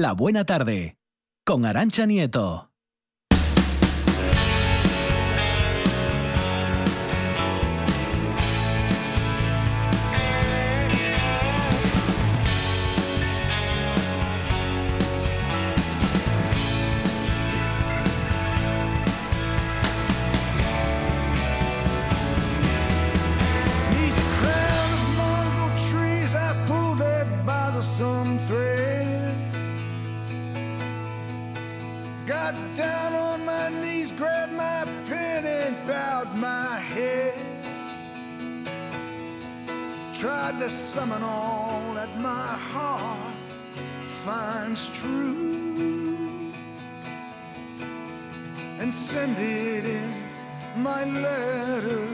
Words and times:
La 0.00 0.12
Buena 0.12 0.44
Tarde, 0.44 0.96
con 1.44 1.66
Arancha 1.66 2.06
Nieto. 2.06 2.67
Summon 40.66 41.22
all 41.22 41.94
that 41.94 42.18
my 42.18 42.46
heart 42.72 43.34
finds 44.04 44.88
true 45.00 46.52
and 48.80 48.92
send 48.92 49.38
it 49.38 49.84
in 49.84 50.12
my 50.76 51.04
letter 51.04 52.06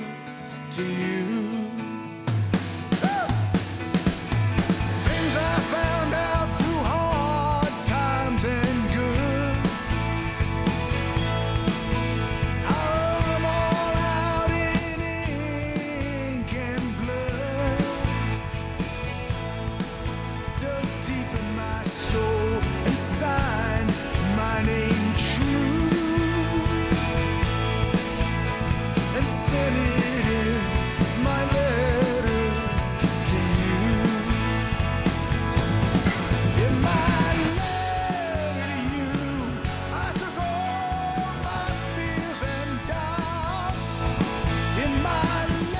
to 0.73 0.84
you. 0.84 1.73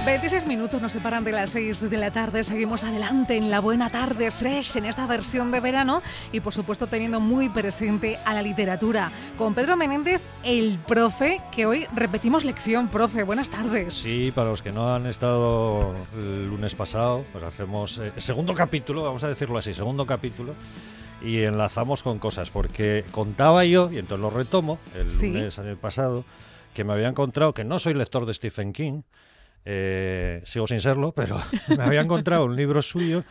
26 0.05 0.47
minutos 0.47 0.83
nos 0.83 0.93
separan 0.93 1.25
de 1.25 1.33
las 1.33 1.51
6 1.51 1.89
de 1.89 1.97
la 1.97 2.11
tarde. 2.11 2.45
Seguimos 2.45 2.85
adelante 2.85 3.39
en 3.39 3.51
la 3.51 3.61
buena 3.61 3.89
tarde 3.89 4.31
fresh 4.31 4.77
en 4.77 4.85
esta 4.85 5.07
versión 5.07 5.51
de 5.51 5.61
verano 5.61 6.03
y 6.31 6.41
por 6.41 6.53
supuesto 6.53 6.87
teniendo 6.89 7.21
muy 7.21 7.49
presente 7.49 8.19
a 8.27 8.35
la 8.35 8.43
literatura. 8.43 9.11
Con 9.39 9.55
Pedro 9.55 9.77
Menéndez, 9.79 10.21
el 10.45 10.79
profe, 10.87 11.41
que 11.51 11.65
hoy 11.65 11.87
repetimos 11.97 12.45
lección, 12.45 12.89
profe. 12.89 13.23
Buenas 13.23 13.49
tardes. 13.49 13.95
Sí, 13.95 14.31
para 14.31 14.51
los 14.51 14.61
que 14.61 14.73
no 14.73 14.95
han 14.95 15.07
estado 15.07 15.95
el 16.19 16.49
lunes 16.49 16.75
pasado, 16.75 17.25
pues 17.33 17.43
hacemos 17.43 17.97
eh, 17.99 18.13
segundo 18.19 18.53
capítulo, 18.53 19.05
vamos 19.05 19.25
a 19.25 19.29
decirlo 19.29 19.57
así, 19.57 19.73
segundo 19.73 20.05
capítulo, 20.05 20.55
y 21.23 21.39
enlazamos 21.45 22.03
con 22.03 22.19
cosas, 22.19 22.51
porque 22.51 23.07
contaba 23.11 23.65
yo, 23.65 23.91
y 23.91 23.97
entonces 23.99 24.21
lo 24.23 24.29
retomo, 24.29 24.79
el 24.95 25.11
Sí. 25.11 25.29
lunes 25.33 25.59
año 25.59 25.77
pasado, 25.77 26.27
que 26.75 26.85
me 26.85 26.93
había 26.93 27.09
encontrado, 27.09 27.55
que 27.55 27.65
no 27.65 27.79
soy 27.79 27.95
lector 27.95 28.27
de 28.27 28.35
Stephen 28.35 28.75
King, 28.75 29.01
eh, 29.65 30.43
sigo 30.45 30.67
sin 30.67 30.81
serlo, 30.81 31.13
pero 31.13 31.41
me 31.69 31.83
había 31.83 32.01
encontrado 32.01 32.45
un 32.45 32.57
libro 32.57 32.83
suyo 32.83 33.25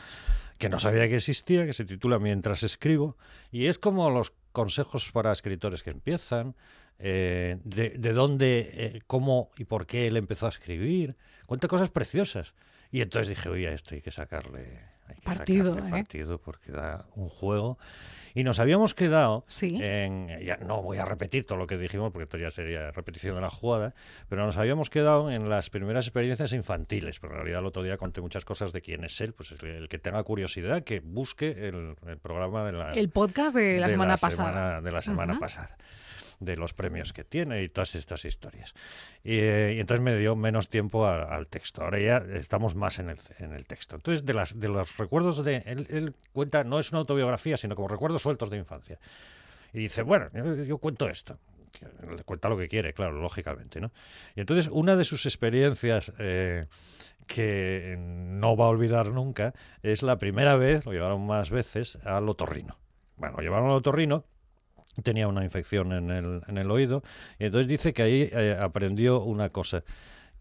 que 0.57 0.69
no 0.69 0.79
sabía 0.79 1.07
que 1.07 1.15
existía, 1.15 1.65
que 1.65 1.73
se 1.73 1.85
titula 1.85 2.19
Mientras 2.19 2.63
escribo, 2.63 3.17
y 3.51 3.65
es 3.65 3.79
como 3.79 4.09
los 4.09 4.33
consejos 4.51 5.11
para 5.11 5.31
escritores 5.31 5.83
que 5.83 5.89
empiezan, 5.89 6.55
eh, 6.99 7.57
de, 7.63 7.89
de 7.89 8.13
dónde, 8.13 8.69
eh, 8.73 9.01
cómo 9.07 9.51
y 9.57 9.65
por 9.65 9.85
qué 9.85 10.07
él 10.07 10.15
empezó 10.15 10.45
a 10.45 10.49
escribir, 10.49 11.17
cuenta 11.45 11.67
cosas 11.67 11.89
preciosas. 11.89 12.53
Y 12.91 13.01
entonces 13.01 13.27
dije, 13.27 13.49
oye, 13.49 13.73
esto 13.73 13.95
hay 13.95 14.01
que 14.01 14.11
sacarle, 14.11 14.79
hay 15.07 15.15
que 15.15 15.21
Partido, 15.21 15.77
¿eh? 15.77 15.89
partido 15.91 16.37
porque 16.39 16.71
da 16.71 17.05
un 17.15 17.29
juego. 17.29 17.77
Y 18.35 18.43
nos 18.43 18.59
habíamos 18.59 18.95
quedado 18.95 19.45
Sí. 19.47 19.77
en, 19.79 20.27
ya 20.43 20.57
no 20.57 20.81
voy 20.81 20.97
a 20.97 21.05
repetir 21.05 21.45
todo 21.45 21.59
lo 21.59 21.67
que 21.67 21.77
dijimos 21.77 22.11
porque 22.11 22.23
esto 22.23 22.37
ya 22.39 22.49
sería 22.49 22.89
repetición 22.89 23.35
de 23.35 23.41
la 23.41 23.51
jugada, 23.51 23.93
pero 24.27 24.43
nos 24.43 24.57
habíamos 24.57 24.89
quedado 24.89 25.29
en 25.29 25.49
las 25.49 25.69
primeras 25.69 26.07
experiencias 26.07 26.51
infantiles, 26.51 27.19
pero 27.19 27.33
en 27.33 27.37
realidad 27.39 27.59
el 27.59 27.67
otro 27.67 27.83
día 27.83 27.97
conté 27.97 28.21
muchas 28.21 28.43
cosas 28.43 28.73
de 28.73 28.81
quién 28.81 29.03
es 29.03 29.21
él, 29.21 29.33
pues 29.33 29.51
el, 29.51 29.63
el 29.67 29.87
que 29.87 29.99
tenga 29.99 30.23
curiosidad 30.23 30.83
que 30.83 30.99
busque 30.99 31.51
el, 31.67 31.95
el 32.07 32.17
programa 32.17 32.65
de 32.65 32.71
la, 32.71 32.91
El 32.93 33.09
podcast 33.09 33.55
de 33.55 33.79
la 33.79 33.87
semana 33.87 34.17
pasada. 34.17 34.49
semana- 34.51 34.81
de 34.81 34.91
la 34.91 35.01
semana 35.03 35.33
Ujú. 35.33 35.39
pasada 35.41 35.77
de 36.39 36.55
los 36.55 36.73
premios 36.73 37.13
que 37.13 37.23
tiene 37.23 37.63
y 37.63 37.69
todas 37.69 37.95
estas 37.95 38.25
historias. 38.25 38.73
Y, 39.23 39.37
eh, 39.37 39.79
entonces 39.79 40.03
me 40.03 40.17
dio 40.17 40.35
menos 40.35 40.69
tiempo 40.69 41.05
al 41.05 41.47
texto. 41.47 41.83
Ahora 41.83 41.99
ya 41.99 42.17
estamos 42.35 42.75
más 42.75 42.99
en 42.99 43.09
el, 43.09 43.17
en 43.39 43.53
el 43.53 43.65
texto. 43.65 43.95
Entonces, 43.95 44.25
de, 44.25 44.33
las, 44.33 44.59
de 44.59 44.67
los 44.67 44.97
recuerdos 44.97 45.43
de... 45.43 45.57
Él, 45.65 45.87
él 45.89 46.13
cuenta, 46.31 46.63
no 46.63 46.79
es 46.79 46.91
una 46.91 46.99
autobiografía, 46.99 47.57
sino 47.57 47.75
como 47.75 47.87
recuerdos 47.87 48.21
sueltos 48.21 48.49
de 48.49 48.57
infancia. 48.57 48.99
Y 49.73 49.79
dice, 49.79 50.03
bueno, 50.03 50.29
yo, 50.65 50.77
cuento 50.77 51.09
esto. 51.09 51.39
Le 52.07 52.23
Cuenta 52.23 52.47
lo 52.49 52.57
que 52.57 52.67
quiere, 52.67 52.93
claro, 52.93 53.19
lógicamente, 53.19 53.81
¿no? 53.81 53.91
Y 54.35 54.41
entonces, 54.41 54.69
una 54.71 54.95
de 54.95 55.03
sus 55.03 55.25
experiencias 55.25 56.13
eh, 56.19 56.67
que 57.25 57.95
no 57.97 58.55
va 58.55 58.65
a 58.65 58.69
olvidar 58.69 59.09
nunca 59.09 59.53
es 59.81 60.03
la 60.03 60.19
primera 60.19 60.55
vez, 60.55 60.85
lo 60.85 60.93
llevaron 60.93 61.25
más 61.25 61.49
veces, 61.49 61.97
al 62.05 62.29
otorrino. 62.29 62.77
Bueno, 63.17 63.37
lo 63.37 63.43
llevaron 63.43 63.69
al 63.69 63.77
otorrino 63.77 64.25
tenía 65.01 65.27
una 65.27 65.43
infección 65.43 65.91
en 65.91 66.09
el, 66.11 66.41
en 66.47 66.57
el 66.57 66.69
oído 66.69 67.03
y 67.39 67.45
entonces 67.45 67.67
dice 67.67 67.93
que 67.93 68.03
ahí 68.03 68.29
eh, 68.31 68.57
aprendió 68.59 69.21
una 69.21 69.49
cosa 69.49 69.83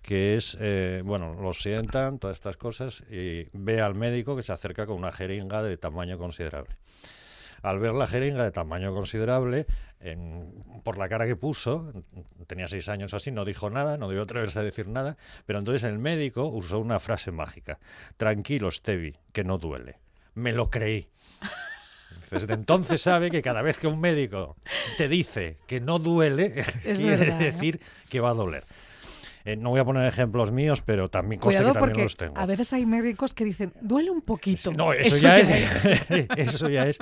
que 0.02 0.36
es, 0.36 0.56
eh, 0.60 1.00
bueno, 1.04 1.34
lo 1.40 1.52
sientan, 1.52 2.18
todas 2.18 2.36
estas 2.36 2.56
cosas, 2.56 3.04
y 3.08 3.46
ve 3.52 3.80
al 3.80 3.94
médico 3.94 4.34
que 4.34 4.42
se 4.42 4.52
acerca 4.52 4.84
con 4.84 4.96
una 4.96 5.12
jeringa 5.12 5.62
de 5.62 5.76
tamaño 5.76 6.18
considerable. 6.18 6.74
Al 7.62 7.78
ver 7.78 7.94
la 7.94 8.08
jeringa 8.08 8.42
de 8.42 8.50
tamaño 8.50 8.92
considerable, 8.92 9.66
por 10.82 10.98
la 10.98 11.08
cara 11.08 11.26
que 11.26 11.36
puso, 11.36 11.92
tenía 12.48 12.66
seis 12.66 12.88
años 12.88 13.14
así, 13.14 13.30
no 13.30 13.44
dijo 13.44 13.70
nada, 13.70 13.96
no 13.96 14.08
debió 14.08 14.24
atreverse 14.24 14.58
a 14.58 14.62
decir 14.64 14.88
nada, 14.88 15.16
pero 15.46 15.60
entonces 15.60 15.84
el 15.84 15.98
médico 15.98 16.46
usó 16.46 16.80
una 16.80 16.98
frase 16.98 17.30
mágica. 17.30 17.78
Tranquilo, 18.16 18.72
Stevie, 18.72 19.20
que 19.32 19.44
no 19.44 19.58
duele. 19.58 20.00
Me 20.34 20.52
lo 20.52 20.70
creí. 20.70 21.08
Desde 22.30 22.54
entonces 22.54 23.00
sabe 23.02 23.30
que 23.30 23.42
cada 23.42 23.62
vez 23.62 23.78
que 23.78 23.86
un 23.86 24.00
médico 24.00 24.56
te 24.98 25.08
dice 25.08 25.58
que 25.66 25.80
no 25.80 25.98
duele, 25.98 26.64
Es 26.84 27.00
quiere 27.00 27.16
verdad, 27.16 27.42
¿eh? 27.42 27.44
decir 27.52 27.80
que 28.10 28.20
va 28.20 28.30
a 28.30 28.34
doler. 28.34 28.64
Eh, 29.44 29.56
no 29.56 29.70
voy 29.70 29.80
a 29.80 29.84
poner 29.84 30.06
ejemplos 30.06 30.52
míos, 30.52 30.82
pero 30.86 31.08
también 31.10 31.40
consta 31.40 31.58
Cuidado 31.58 31.72
que 31.74 31.80
también 31.80 31.90
porque 31.94 32.02
los 32.04 32.16
tengo. 32.16 32.38
a 32.38 32.46
veces 32.46 32.72
hay 32.74 32.86
médicos 32.86 33.34
que 33.34 33.44
dicen, 33.44 33.72
duele 33.80 34.08
un 34.12 34.20
poquito. 34.22 34.72
No, 34.72 34.92
eso, 34.92 35.16
ya, 35.16 35.40
es, 35.40 35.50
eso 36.36 36.68
ya 36.68 36.82
es. 36.82 36.96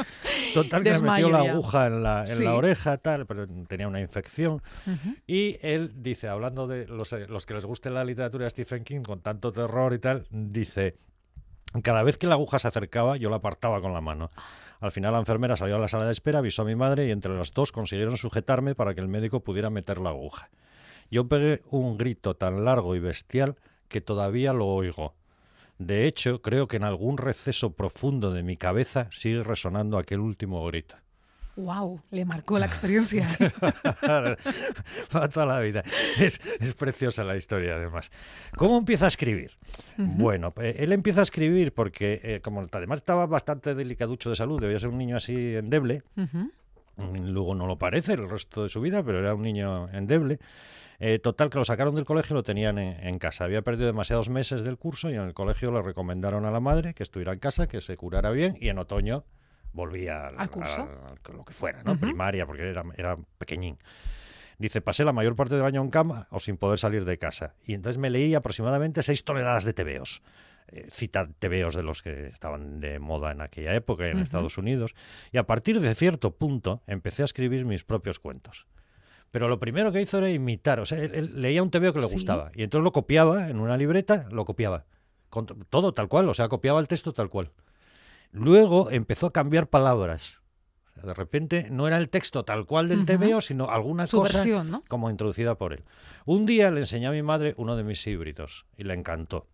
Total, 0.55 0.83
que 0.83 0.89
me 0.89 0.95
Desmayo 0.95 1.27
metió 1.27 1.39
la 1.39 1.45
ya. 1.45 1.53
aguja 1.53 1.87
en 1.89 2.03
la, 2.03 2.21
en 2.23 2.29
Sí. 2.29 2.43
la 2.43 2.55
oreja, 2.55 2.97
tal, 2.97 3.27
pero 3.27 3.47
tenía 3.69 3.87
una 3.89 4.01
infección. 4.01 4.63
Ujú. 4.87 5.17
Y 5.27 5.59
él 5.61 5.93
dice, 5.97 6.29
hablando 6.29 6.67
de 6.67 6.87
los, 6.87 7.13
eh, 7.13 7.27
los 7.29 7.45
que 7.45 7.53
les 7.53 7.67
guste 7.67 7.91
la 7.91 8.05
literatura 8.07 8.45
de 8.45 8.51
Stephen 8.51 8.85
King 8.85 9.03
con 9.03 9.21
tanto 9.21 9.53
terror 9.53 9.93
y 9.93 9.99
tal, 9.99 10.27
dice, 10.31 10.97
cada 11.83 12.03
vez 12.03 12.17
que 12.17 12.27
la 12.27 12.37
aguja 12.37 12.59
se 12.59 12.69
acercaba, 12.69 13.19
yo 13.19 13.29
la 13.29 13.37
apartaba 13.37 13.83
con 13.83 13.93
la 13.93 14.01
mano. 14.01 14.31
Al 14.81 14.91
final 14.91 15.13
la 15.13 15.19
enfermera 15.19 15.57
salió 15.57 15.77
a 15.77 15.79
la 15.79 15.89
sala 15.89 16.07
de 16.07 16.13
espera, 16.13 16.39
avisó 16.39 16.63
a 16.63 16.65
mi 16.65 16.75
madre 16.75 17.07
y 17.07 17.11
entre 17.11 17.37
las 17.37 17.53
dos 17.53 17.71
consiguieron 17.71 18.17
sujetarme 18.17 18.75
para 18.75 18.95
que 18.95 19.01
el 19.01 19.09
médico 19.09 19.41
pudiera 19.41 19.69
meter 19.69 19.99
la 19.99 20.11
aguja. 20.11 20.51
Yo 21.11 21.29
pegué 21.29 21.63
un 21.71 21.99
grito 21.99 22.35
tan 22.35 22.65
largo 22.65 22.95
y 22.95 23.01
bestial 23.01 23.57
que 23.89 24.01
todavía 24.01 24.53
lo 24.53 24.67
oigo. 24.67 25.15
De 25.79 26.07
hecho, 26.07 26.41
creo 26.41 26.69
que 26.69 26.77
en 26.77 26.85
algún 26.85 27.19
receso 27.19 27.73
profundo 27.73 28.33
de 28.33 28.43
mi 28.43 28.57
cabeza 28.57 29.09
sigue 29.11 29.43
resonando 29.43 29.99
aquel 29.99 30.21
último 30.21 30.65
grito. 30.67 30.97
Wow, 31.57 32.01
le 32.11 32.25
marcó 32.25 32.59
la 32.59 32.67
experiencia. 32.67 33.29
Para 35.11 35.29
toda 35.29 35.47
la 35.47 35.61
vida. 35.61 35.83
Es, 36.19 36.41
es 36.61 36.75
preciosa 36.75 37.25
la 37.25 37.37
historia, 37.37 37.75
además. 37.75 38.11
¿Cómo 38.57 38.79
empieza 38.79 39.07
a 39.07 39.09
escribir? 39.09 39.53
Bueno, 39.97 40.55
eh, 40.61 40.77
él 40.79 40.93
empieza 40.93 41.21
a 41.21 41.23
escribir 41.23 41.73
porque, 41.73 42.21
eh, 42.23 42.41
como 42.41 42.63
además 42.71 43.01
estaba 43.01 43.27
bastante 43.27 43.75
delicaducho 43.75 44.31
de 44.31 44.37
salud, 44.37 44.61
debía 44.61 44.79
ser 44.79 44.89
un 44.89 44.99
niño 44.99 45.17
así 45.17 45.57
endeble, 45.57 46.03
Luego 47.23 47.55
no 47.55 47.67
lo 47.67 47.79
parece 47.79 48.13
el 48.13 48.29
resto 48.29 48.63
de 48.65 48.69
su 48.69 48.81
vida, 48.83 49.03
pero 49.03 49.21
era 49.21 49.35
un 49.35 49.41
niño 49.41 49.89
endeble. 49.91 50.39
Eh, 50.99 51.19
total, 51.19 51.49
que 51.49 51.57
lo 51.57 51.65
sacaron 51.65 51.95
del 51.95 52.05
colegio 52.05 52.35
y 52.35 52.37
lo 52.37 52.43
tenían 52.43 52.77
en, 52.77 53.07
en 53.07 53.19
casa. 53.19 53.45
Había 53.45 53.63
perdido 53.63 53.87
demasiados 53.87 54.29
meses 54.29 54.65
del 54.65 54.77
curso 54.77 55.09
y 55.09 55.15
en 55.15 55.23
el 55.23 55.33
colegio 55.33 55.73
le 55.73 55.81
recomendaron 55.81 56.45
a 56.45 56.51
la 56.51 56.61
madre 56.61 56.93
que 56.93 57.03
estuviera 57.03 57.33
en 57.33 57.39
casa, 57.39 57.69
que 57.69 57.81
se 57.81 57.97
curara 57.97 58.31
bien 58.33 58.55
y 58.61 58.69
en 58.69 58.79
otoño 58.79 59.25
volvía 59.73 60.27
al, 60.29 60.39
¿Al 60.39 60.51
curso? 60.51 60.83
al- 60.83 61.37
lo 61.37 61.45
que 61.45 61.53
fuera, 61.53 61.83
¿no? 61.83 61.99
Primaria, 61.99 62.47
porque 62.47 62.69
era, 62.69 62.85
era 62.97 63.17
pequeñín. 63.39 63.79
Dice, 64.59 64.81
pasé 64.83 65.05
la 65.05 65.13
mayor 65.13 65.37
parte 65.37 65.55
del 65.55 65.65
año 65.65 65.81
en 65.81 65.91
cama 65.91 66.27
o 66.31 66.39
sin 66.41 66.57
poder 66.59 66.79
salir 66.79 67.05
de 67.07 67.17
casa. 67.19 67.55
Y 67.65 67.73
entonces 67.75 67.99
me 67.99 68.11
leí 68.11 68.35
aproximadamente 68.35 69.03
seis 69.03 69.25
toneladas 69.25 69.65
de 69.65 69.73
tebeos. 69.73 70.23
Eh, 70.69 70.87
cita 70.91 71.29
tebeos 71.39 71.75
de 71.75 71.83
los 71.83 72.03
que 72.03 72.27
estaban 72.27 72.79
de 72.79 72.99
moda 72.99 73.33
en 73.33 73.41
aquella 73.41 73.75
época 73.75 74.07
en 74.07 74.17
Ujú. 74.17 74.23
Estados 74.25 74.59
Unidos. 74.59 74.95
Y 75.33 75.39
a 75.39 75.45
partir 75.47 75.81
de 75.81 75.95
cierto 75.95 76.33
punto 76.37 76.83
empecé 76.87 77.23
a 77.23 77.25
escribir 77.25 77.65
mis 77.65 77.85
propios 77.85 78.19
cuentos. 78.21 78.67
Pero 79.31 79.49
lo 79.49 79.59
primero 79.59 79.93
que 79.93 80.01
hizo 80.03 80.19
era 80.19 80.29
imitar. 80.29 80.79
O 80.81 80.85
sea, 80.85 80.99
él, 80.99 81.13
él 81.15 81.41
leía 81.41 81.63
un 81.63 81.71
tebeo 81.71 81.93
que 81.95 82.01
le 82.01 82.07
Sí. 82.09 82.13
gustaba. 82.13 82.53
Y 82.55 82.63
entonces 82.63 82.85
lo 82.85 82.93
copiaba 82.93 83.49
en 83.49 83.61
una 83.61 83.77
libreta, 83.79 84.27
lo 84.31 84.45
copiaba. 84.45 84.85
Con 85.31 85.47
to- 85.47 85.57
todo 85.71 85.95
tal 85.95 86.09
cual, 86.09 86.29
o 86.29 86.35
sea, 86.35 86.49
copiaba 86.49 86.81
el 86.81 86.89
texto 86.89 87.13
tal 87.15 87.31
cual. 87.31 87.51
Luego 88.33 88.91
empezó 88.91 89.27
a 89.27 89.33
cambiar 89.33 89.69
palabras. 89.69 90.41
O 90.87 90.93
sea, 90.95 91.03
de 91.05 91.15
repente 91.15 91.69
no 91.71 91.87
era 91.87 91.97
el 91.99 92.09
texto 92.09 92.45
tal 92.45 92.67
cual 92.67 92.89
del 92.89 93.07
tebeo, 93.07 93.41
sino 93.41 93.71
alguna 93.71 94.07
Su 94.07 94.19
cosa 94.19 94.35
versión, 94.35 94.71
¿no? 94.71 94.83
como 94.89 95.11
introducida 95.11 95.57
por 95.57 95.73
él. 95.73 95.85
Un 96.27 96.47
día 96.47 96.71
le 96.71 96.81
enseñé 96.81 97.07
a 97.07 97.11
mi 97.13 97.23
madre 97.23 97.55
uno 97.57 97.77
de 97.77 97.85
mis 97.85 98.07
híbridos 98.07 98.67
y 98.77 98.85
le 98.85 98.95
encantó. 98.95 99.47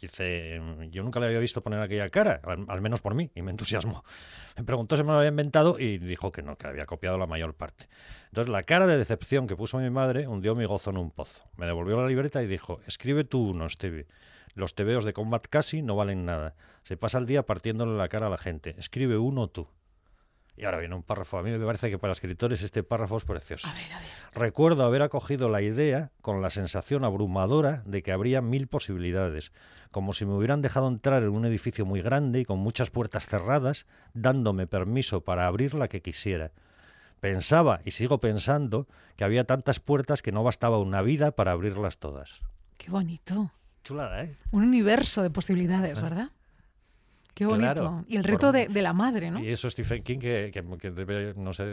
Dice, 0.00 0.60
yo 0.90 1.02
nunca 1.02 1.20
le 1.20 1.26
había 1.26 1.38
visto 1.38 1.62
poner 1.62 1.80
aquella 1.80 2.08
cara, 2.08 2.40
al, 2.44 2.64
al 2.68 2.80
menos 2.80 3.00
por 3.00 3.14
mí, 3.14 3.30
y 3.34 3.42
me 3.42 3.52
entusiasmó. 3.52 4.04
Me 4.56 4.64
preguntó 4.64 4.96
si 4.96 5.04
me 5.04 5.12
lo 5.12 5.18
había 5.18 5.28
inventado 5.28 5.78
y 5.78 5.98
dijo 5.98 6.32
que 6.32 6.42
no, 6.42 6.56
que 6.56 6.66
había 6.66 6.86
copiado 6.86 7.18
la 7.18 7.26
mayor 7.26 7.54
parte. 7.54 7.86
Entonces 8.28 8.50
la 8.50 8.62
cara 8.64 8.86
de 8.86 8.98
decepción 8.98 9.46
que 9.46 9.56
puso 9.56 9.78
mi 9.78 9.88
madre 9.90 10.26
hundió 10.26 10.54
mi 10.56 10.64
gozo 10.64 10.90
en 10.90 10.96
un 10.96 11.10
pozo. 11.10 11.44
Me 11.56 11.66
devolvió 11.66 12.00
la 12.00 12.08
libreta 12.08 12.42
y 12.42 12.46
dijo, 12.46 12.80
escribe 12.86 13.22
tú 13.24 13.50
uno, 13.50 13.68
Stevie. 13.68 14.06
Los 14.54 14.74
tebeos 14.74 15.04
de 15.04 15.12
Combat 15.12 15.46
Casi 15.48 15.82
no 15.82 15.96
valen 15.96 16.24
nada. 16.24 16.54
Se 16.82 16.96
pasa 16.96 17.18
el 17.18 17.26
día 17.26 17.44
partiéndole 17.44 17.96
la 17.96 18.08
cara 18.08 18.26
a 18.26 18.30
la 18.30 18.38
gente. 18.38 18.74
Escribe 18.78 19.18
uno 19.18 19.48
tú. 19.48 19.68
Y 20.56 20.64
ahora 20.66 20.78
viene 20.78 20.94
un 20.94 21.02
párrafo. 21.02 21.38
A 21.38 21.42
mí 21.42 21.50
me 21.50 21.64
parece 21.64 21.88
que 21.88 21.98
para 21.98 22.12
escritores 22.12 22.62
este 22.62 22.82
párrafo 22.82 23.16
es 23.16 23.24
precioso. 23.24 23.66
A 23.66 23.72
ver, 23.72 23.92
a 23.92 23.98
ver. 23.98 24.08
Recuerdo 24.34 24.84
haber 24.84 25.00
acogido 25.00 25.48
la 25.48 25.62
idea 25.62 26.10
con 26.20 26.42
la 26.42 26.50
sensación 26.50 27.02
abrumadora 27.02 27.82
de 27.86 28.02
que 28.02 28.12
habría 28.12 28.42
mil 28.42 28.66
posibilidades, 28.66 29.52
como 29.90 30.12
si 30.12 30.26
me 30.26 30.34
hubieran 30.34 30.60
dejado 30.60 30.88
entrar 30.88 31.22
en 31.22 31.30
un 31.30 31.46
edificio 31.46 31.86
muy 31.86 32.02
grande 32.02 32.40
y 32.40 32.44
con 32.44 32.58
muchas 32.58 32.90
puertas 32.90 33.26
cerradas, 33.26 33.86
dándome 34.12 34.66
permiso 34.66 35.22
para 35.22 35.46
abrir 35.46 35.72
la 35.72 35.88
que 35.88 36.02
quisiera. 36.02 36.52
Pensaba, 37.20 37.80
y 37.84 37.92
sigo 37.92 38.18
pensando, 38.18 38.86
que 39.16 39.24
había 39.24 39.44
tantas 39.44 39.80
puertas 39.80 40.20
que 40.20 40.32
no 40.32 40.42
bastaba 40.42 40.78
una 40.78 41.00
vida 41.00 41.32
para 41.32 41.52
abrirlas 41.52 41.98
todas. 41.98 42.42
Qué 42.76 42.90
bonito. 42.90 43.50
Chulada, 43.84 44.24
¿eh? 44.24 44.36
Un 44.50 44.64
universo 44.64 45.22
de 45.22 45.30
posibilidades, 45.30 46.00
¿verdad? 46.02 46.30
Qué 47.34 47.46
bonito. 47.46 47.72
Claro. 47.74 48.04
Y 48.08 48.16
el 48.16 48.24
reto 48.24 48.48
Por- 48.48 48.52
de, 48.56 48.68
de 48.68 48.82
la 48.82 48.92
madre, 48.92 49.30
¿no? 49.30 49.38
Y 49.42 49.48
eso 49.48 49.70
Stephen 49.70 50.02
King, 50.02 50.18
que, 50.18 50.50
que- 50.52 50.64
que 50.78 50.90
debe, 50.90 51.32
no 51.36 51.52
sé, 51.54 51.64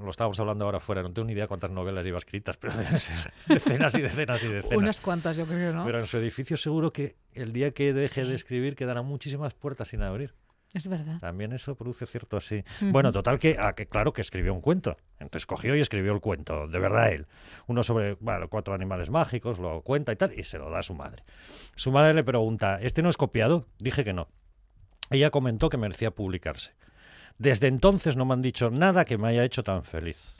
lo 0.00 0.10
estábamos 0.10 0.38
hablando 0.40 0.64
ahora 0.66 0.80
fuera, 0.80 1.00
no 1.02 1.12
tengo 1.12 1.26
ni 1.26 1.32
idea 1.32 1.46
cuántas 1.46 1.70
novelas 1.70 2.04
lleva 2.04 2.18
escritas, 2.18 2.56
pero 2.60 2.74
deben 2.74 2.98
ser 2.98 3.32
decenas 3.46 3.94
y 3.94 4.02
decenas 4.02 4.42
y 4.44 4.48
decenas. 4.48 4.76
Unas 4.76 5.00
cuantas, 5.00 5.36
yo 5.36 5.46
creo, 5.46 5.72
¿no? 5.72 5.84
Pero 5.86 6.00
en 6.00 6.06
su 6.06 6.18
edificio 6.18 6.56
seguro 6.56 6.92
que 6.92 7.16
el 7.32 7.52
día 7.52 7.70
que 7.70 7.92
deje 7.94 8.22
Sí. 8.22 8.28
de 8.28 8.34
escribir 8.34 8.74
quedarán 8.76 9.06
muchísimas 9.06 9.54
puertas 9.54 9.88
sin 9.88 10.02
abrir. 10.02 10.34
Es 10.76 10.88
verdad. 10.88 11.20
También 11.20 11.54
eso 11.54 11.74
produce 11.74 12.04
cierto 12.04 12.36
así. 12.36 12.62
Bueno, 12.82 13.10
total 13.10 13.38
que, 13.38 13.56
a 13.58 13.72
que 13.72 13.86
claro 13.86 14.12
que 14.12 14.20
escribió 14.20 14.52
un 14.52 14.60
cuento. 14.60 14.98
Entonces 15.18 15.46
cogió 15.46 15.74
y 15.74 15.80
escribió 15.80 16.12
el 16.12 16.20
cuento, 16.20 16.68
de 16.68 16.78
verdad 16.78 17.12
él. 17.12 17.26
Uno 17.66 17.82
sobre 17.82 18.16
bueno, 18.20 18.50
cuatro 18.50 18.74
animales 18.74 19.08
mágicos, 19.08 19.58
lo 19.58 19.80
cuenta 19.80 20.12
y 20.12 20.16
tal, 20.16 20.38
y 20.38 20.42
se 20.42 20.58
lo 20.58 20.68
da 20.68 20.80
a 20.80 20.82
su 20.82 20.92
madre. 20.92 21.24
Su 21.76 21.92
madre 21.92 22.12
le 22.12 22.24
pregunta, 22.24 22.78
¿este 22.82 23.00
no 23.00 23.08
es 23.08 23.16
copiado? 23.16 23.64
Dije 23.78 24.04
que 24.04 24.12
no. 24.12 24.28
Ella 25.08 25.30
comentó 25.30 25.70
que 25.70 25.78
merecía 25.78 26.10
publicarse. 26.10 26.74
Desde 27.38 27.68
entonces 27.68 28.18
no 28.18 28.26
me 28.26 28.34
han 28.34 28.42
dicho 28.42 28.70
nada 28.70 29.06
que 29.06 29.16
me 29.16 29.28
haya 29.28 29.44
hecho 29.44 29.64
tan 29.64 29.82
feliz. 29.82 30.36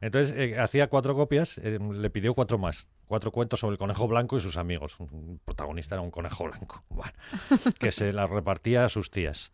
Entonces 0.00 0.34
eh, 0.36 0.58
hacía 0.58 0.88
cuatro 0.88 1.14
copias, 1.14 1.58
eh, 1.58 1.78
le 1.78 2.10
pidió 2.10 2.34
cuatro 2.34 2.58
más. 2.58 2.88
Cuatro 3.06 3.30
cuentos 3.30 3.60
sobre 3.60 3.74
el 3.74 3.78
conejo 3.78 4.08
blanco 4.08 4.36
y 4.36 4.40
sus 4.40 4.56
amigos. 4.56 4.98
Un 4.98 5.40
protagonista 5.44 5.94
era 5.94 6.02
un 6.02 6.10
conejo 6.10 6.44
blanco. 6.44 6.82
Bueno, 6.88 7.12
que 7.78 7.92
se 7.92 8.12
las 8.12 8.28
repartía 8.28 8.84
a 8.84 8.88
sus 8.88 9.12
tías. 9.12 9.52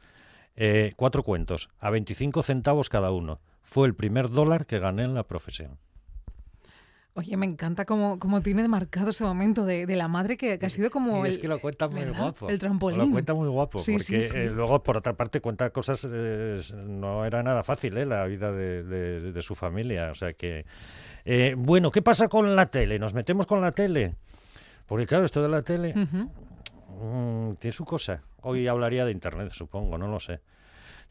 Eh, 0.56 0.92
cuatro 0.96 1.22
cuentos, 1.22 1.70
a 1.80 1.90
25 1.90 2.42
centavos 2.42 2.88
cada 2.88 3.10
uno. 3.10 3.40
Fue 3.62 3.86
el 3.86 3.94
primer 3.94 4.28
dólar 4.30 4.66
que 4.66 4.78
gané 4.78 5.04
en 5.04 5.14
la 5.14 5.22
profesión. 5.22 5.78
Oye, 7.14 7.36
me 7.36 7.44
encanta 7.44 7.84
cómo, 7.84 8.18
cómo 8.18 8.40
tiene 8.40 8.66
marcado 8.68 9.10
ese 9.10 9.22
momento 9.22 9.66
de, 9.66 9.84
de 9.84 9.96
la 9.96 10.08
madre 10.08 10.38
que, 10.38 10.58
que 10.58 10.64
ha 10.64 10.70
sido 10.70 10.90
como 10.90 11.18
Y 11.24 11.28
el, 11.28 11.34
es 11.34 11.38
que 11.38 11.46
lo 11.46 11.60
cuenta 11.60 11.86
muy 11.86 12.00
¿verdad? 12.04 12.18
guapo. 12.22 12.48
el 12.48 12.58
trampolín. 12.58 12.98
Lo 13.00 13.10
cuenta 13.10 13.34
muy 13.34 13.48
guapo. 13.48 13.80
Sí, 13.80 13.92
porque 13.92 14.22
sí, 14.22 14.30
sí. 14.30 14.38
eh, 14.38 14.50
luego, 14.50 14.82
por 14.82 14.96
otra 14.96 15.12
parte, 15.14 15.42
cuenta 15.42 15.68
cosas. 15.70 16.06
eh, 16.10 16.58
no 16.86 17.26
era 17.26 17.42
nada 17.42 17.62
fácil, 17.64 17.98
¿eh? 17.98 18.06
La 18.06 18.24
vida 18.24 18.50
de, 18.50 18.82
de- 18.82 19.32
de 19.32 19.42
su 19.42 19.54
familia. 19.54 20.10
O 20.10 20.14
sea 20.14 20.32
que. 20.32 20.64
bueno, 21.58 21.90
¿qué 21.90 22.00
pasa 22.00 22.28
con 22.28 22.56
la 22.56 22.64
tele? 22.66 22.98
¿Nos 22.98 23.12
metemos 23.12 23.46
con 23.46 23.60
la 23.60 23.72
tele? 23.72 24.14
Porque, 24.86 25.06
claro, 25.06 25.26
esto 25.26 25.42
de 25.42 25.48
la 25.50 25.60
tele. 25.62 25.94
Mm, 27.02 27.54
tiene 27.54 27.72
su 27.72 27.84
cosa. 27.84 28.22
Hoy 28.42 28.68
hablaría 28.68 29.04
de 29.04 29.10
Internet, 29.10 29.52
supongo, 29.52 29.98
no 29.98 30.06
lo 30.08 30.20
sé. 30.20 30.40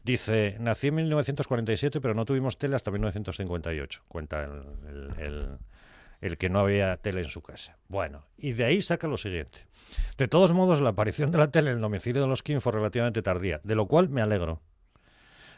Dice, 0.04 0.56
nací 0.58 0.88
en 0.88 0.94
1947, 0.96 2.00
pero 2.00 2.14
no 2.14 2.24
tuvimos 2.24 2.56
tele 2.58 2.76
hasta 2.76 2.90
1958. 2.90 4.02
Cuenta 4.08 4.42
el, 4.44 4.62
el- 5.18 5.58
el- 6.20 6.38
que 6.38 6.48
no 6.48 6.60
había 6.60 6.96
tele 6.96 7.20
en 7.22 7.28
su 7.28 7.42
casa. 7.42 7.76
Bueno, 7.88 8.24
y 8.38 8.52
de 8.52 8.64
ahí 8.64 8.80
saca 8.80 9.06
lo 9.06 9.18
siguiente. 9.18 9.66
De 10.16 10.28
todos 10.28 10.52
modos, 10.52 10.80
la 10.80 10.90
aparición 10.90 11.30
de 11.30 11.38
la 11.38 11.50
tele 11.50 11.70
en 11.70 11.76
el 11.76 11.82
domicilio 11.82 12.22
de 12.22 12.28
los 12.28 12.42
King 12.42 12.60
fue 12.60 12.72
relativamente 12.72 13.22
tardía, 13.22 13.60
de 13.64 13.74
lo 13.74 13.86
cual 13.86 14.08
me 14.08 14.22
alegro. 14.22 14.60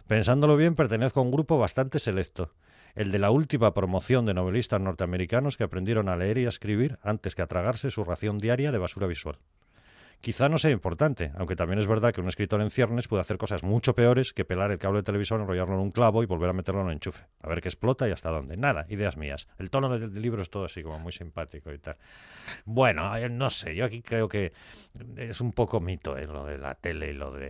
Pensándolo 0.08 0.56
bien, 0.56 0.74
pertenezco 0.74 1.20
a 1.20 1.22
un 1.22 1.30
grupo 1.30 1.58
bastante 1.58 1.98
selecto, 1.98 2.50
el 2.94 3.12
de 3.12 3.18
la 3.18 3.30
última 3.30 3.72
promoción 3.72 4.26
de 4.26 4.34
novelistas 4.34 4.80
norteamericanos 4.80 5.56
que 5.56 5.64
aprendieron 5.64 6.08
a 6.08 6.16
leer 6.16 6.38
y 6.38 6.46
a 6.46 6.50
escribir 6.50 6.98
antes 7.02 7.34
que 7.34 7.42
a 7.42 7.46
tragarse 7.46 7.90
su 7.90 8.04
ración 8.04 8.38
diaria 8.38 8.72
de 8.72 8.78
basura 8.78 9.06
visual. 9.06 9.36
Quizá 10.24 10.48
no 10.48 10.56
sea 10.56 10.70
importante, 10.70 11.32
aunque 11.36 11.54
también 11.54 11.78
es 11.78 11.86
verdad 11.86 12.14
que 12.14 12.22
un 12.22 12.28
escritor 12.28 12.62
en 12.62 12.70
ciernes 12.70 13.08
puede 13.08 13.20
hacer 13.20 13.36
cosas 13.36 13.62
mucho 13.62 13.94
peores 13.94 14.32
que 14.32 14.46
pelar 14.46 14.70
el 14.70 14.78
cable 14.78 15.00
de 15.00 15.02
televisión, 15.02 15.42
enrollarlo 15.42 15.74
en 15.74 15.80
un 15.80 15.90
clavo 15.90 16.22
y 16.22 16.26
volver 16.26 16.48
a 16.48 16.54
meterlo 16.54 16.80
en 16.80 16.86
un 16.86 16.92
enchufe. 16.92 17.26
A 17.42 17.48
ver 17.50 17.60
qué 17.60 17.68
explota 17.68 18.08
y 18.08 18.10
hasta 18.10 18.30
dónde. 18.30 18.56
Nada, 18.56 18.86
ideas 18.88 19.18
mías. 19.18 19.48
El 19.58 19.68
tono 19.68 19.90
del, 19.90 20.10
del 20.14 20.22
libro 20.22 20.40
es 20.40 20.48
todo 20.48 20.64
así 20.64 20.82
como 20.82 20.98
muy 20.98 21.12
simpático 21.12 21.70
y 21.74 21.78
tal. 21.78 21.98
Bueno, 22.64 23.12
no 23.28 23.50
sé, 23.50 23.76
yo 23.76 23.84
aquí 23.84 24.00
creo 24.00 24.26
que 24.26 24.54
es 25.18 25.42
un 25.42 25.52
poco 25.52 25.78
mito 25.78 26.16
eh, 26.16 26.24
lo 26.24 26.46
de 26.46 26.56
la 26.56 26.74
tele 26.74 27.10
y 27.10 27.12
lo 27.12 27.30
de... 27.30 27.48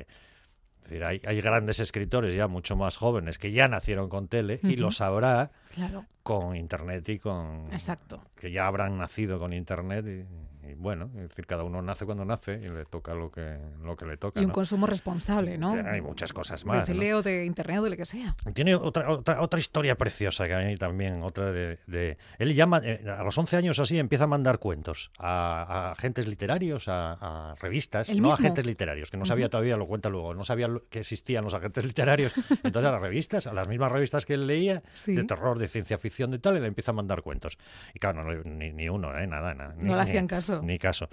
Es 0.82 0.90
decir, 0.90 1.04
hay, 1.04 1.22
hay 1.24 1.40
grandes 1.40 1.78
escritores 1.78 2.34
ya 2.34 2.48
mucho 2.48 2.74
más 2.74 2.96
jóvenes 2.96 3.38
que 3.38 3.52
ya 3.52 3.68
nacieron 3.68 4.08
con 4.08 4.26
tele 4.26 4.58
y 4.64 4.74
lo 4.74 4.90
sabrá 4.90 5.52
Claro, 5.72 6.06
con 6.24 6.56
internet 6.56 7.08
y 7.08 7.20
con 7.20 7.68
exacto. 7.72 8.20
que 8.34 8.50
ya 8.50 8.66
habrán 8.66 8.98
nacido 8.98 9.38
con 9.38 9.52
internet 9.52 10.04
y, 10.06 10.53
y 10.74 10.80
bueno, 10.82 11.10
es 11.16 11.28
decir, 11.28 11.46
cada 11.46 11.62
uno 11.64 11.80
nace 11.82 12.04
cuando 12.04 12.24
nace 12.24 12.54
y 12.54 12.68
le 12.68 12.84
toca 12.84 13.14
lo 13.14 13.30
que 13.30 13.58
lo 13.82 13.96
que 13.96 14.06
le 14.06 14.16
toca. 14.16 14.40
Y 14.40 14.44
un 14.44 14.48
¿no? 14.48 14.54
consumo 14.54 14.86
responsable, 14.86 15.56
¿no? 15.58 15.72
Hay 15.72 16.00
muchas 16.00 16.32
cosas 16.32 16.62
de 16.62 16.68
más. 16.68 16.78
¿no? 16.80 16.84
tele 16.84 17.14
o 17.14 17.22
de 17.22 17.44
internet 17.44 17.82
de 17.82 17.90
lo 17.90 17.96
que 17.96 18.04
sea. 18.04 18.34
Tiene 18.52 18.74
otra, 18.74 19.10
otra, 19.10 19.40
otra 19.40 19.60
historia 19.60 19.94
preciosa 19.96 20.46
que 20.46 20.54
hay 20.54 20.76
también, 20.76 21.22
otra 21.22 21.52
de... 21.52 21.78
de- 21.86 22.18
él 22.38 22.54
llama, 22.54 22.80
eh, 22.84 23.04
a 23.08 23.22
los 23.22 23.36
11 23.38 23.56
años 23.56 23.78
así, 23.78 23.98
empieza 23.98 24.24
a 24.24 24.26
mandar 24.26 24.58
cuentos 24.58 25.10
a, 25.18 25.62
a 25.62 25.92
agentes 25.92 26.26
literarios, 26.26 26.88
a, 26.88 27.12
a 27.50 27.54
revistas, 27.56 28.08
¿El 28.08 28.20
no 28.20 28.30
a 28.30 28.34
agentes 28.34 28.64
literarios, 28.66 29.10
que 29.10 29.16
no 29.16 29.24
sabía 29.24 29.48
todavía, 29.48 29.76
lo 29.76 29.86
cuenta 29.86 30.08
luego, 30.08 30.34
no 30.34 30.44
sabía 30.44 30.68
que 30.90 31.00
existían 31.00 31.44
los 31.44 31.54
agentes 31.54 31.84
literarios, 31.84 32.32
entonces 32.62 32.84
a 32.88 32.92
las 32.92 33.00
revistas, 33.02 33.46
a 33.46 33.52
las 33.52 33.68
mismas 33.68 33.90
revistas 33.92 34.26
que 34.26 34.34
él 34.34 34.46
leía, 34.46 34.82
Sí. 34.92 35.14
de 35.14 35.24
terror, 35.24 35.58
de 35.58 35.68
ciencia 35.68 35.98
ficción, 35.98 36.30
de 36.30 36.38
tal, 36.38 36.56
y 36.56 36.60
le 36.60 36.66
empieza 36.66 36.90
a 36.90 36.94
mandar 36.94 37.22
cuentos. 37.22 37.58
Y 37.94 37.98
claro, 37.98 38.24
no 38.24 38.42
ni, 38.44 38.72
ni 38.72 38.88
uno, 38.88 39.16
¿eh? 39.18 39.26
nada, 39.26 39.54
nada. 39.54 39.74
ni- 39.76 39.88
No 39.88 39.96
le 39.96 40.02
ni- 40.04 40.08
hacían 40.10 40.26
caso. 40.26 40.62
Ni 40.62 40.73
caso. 40.78 41.08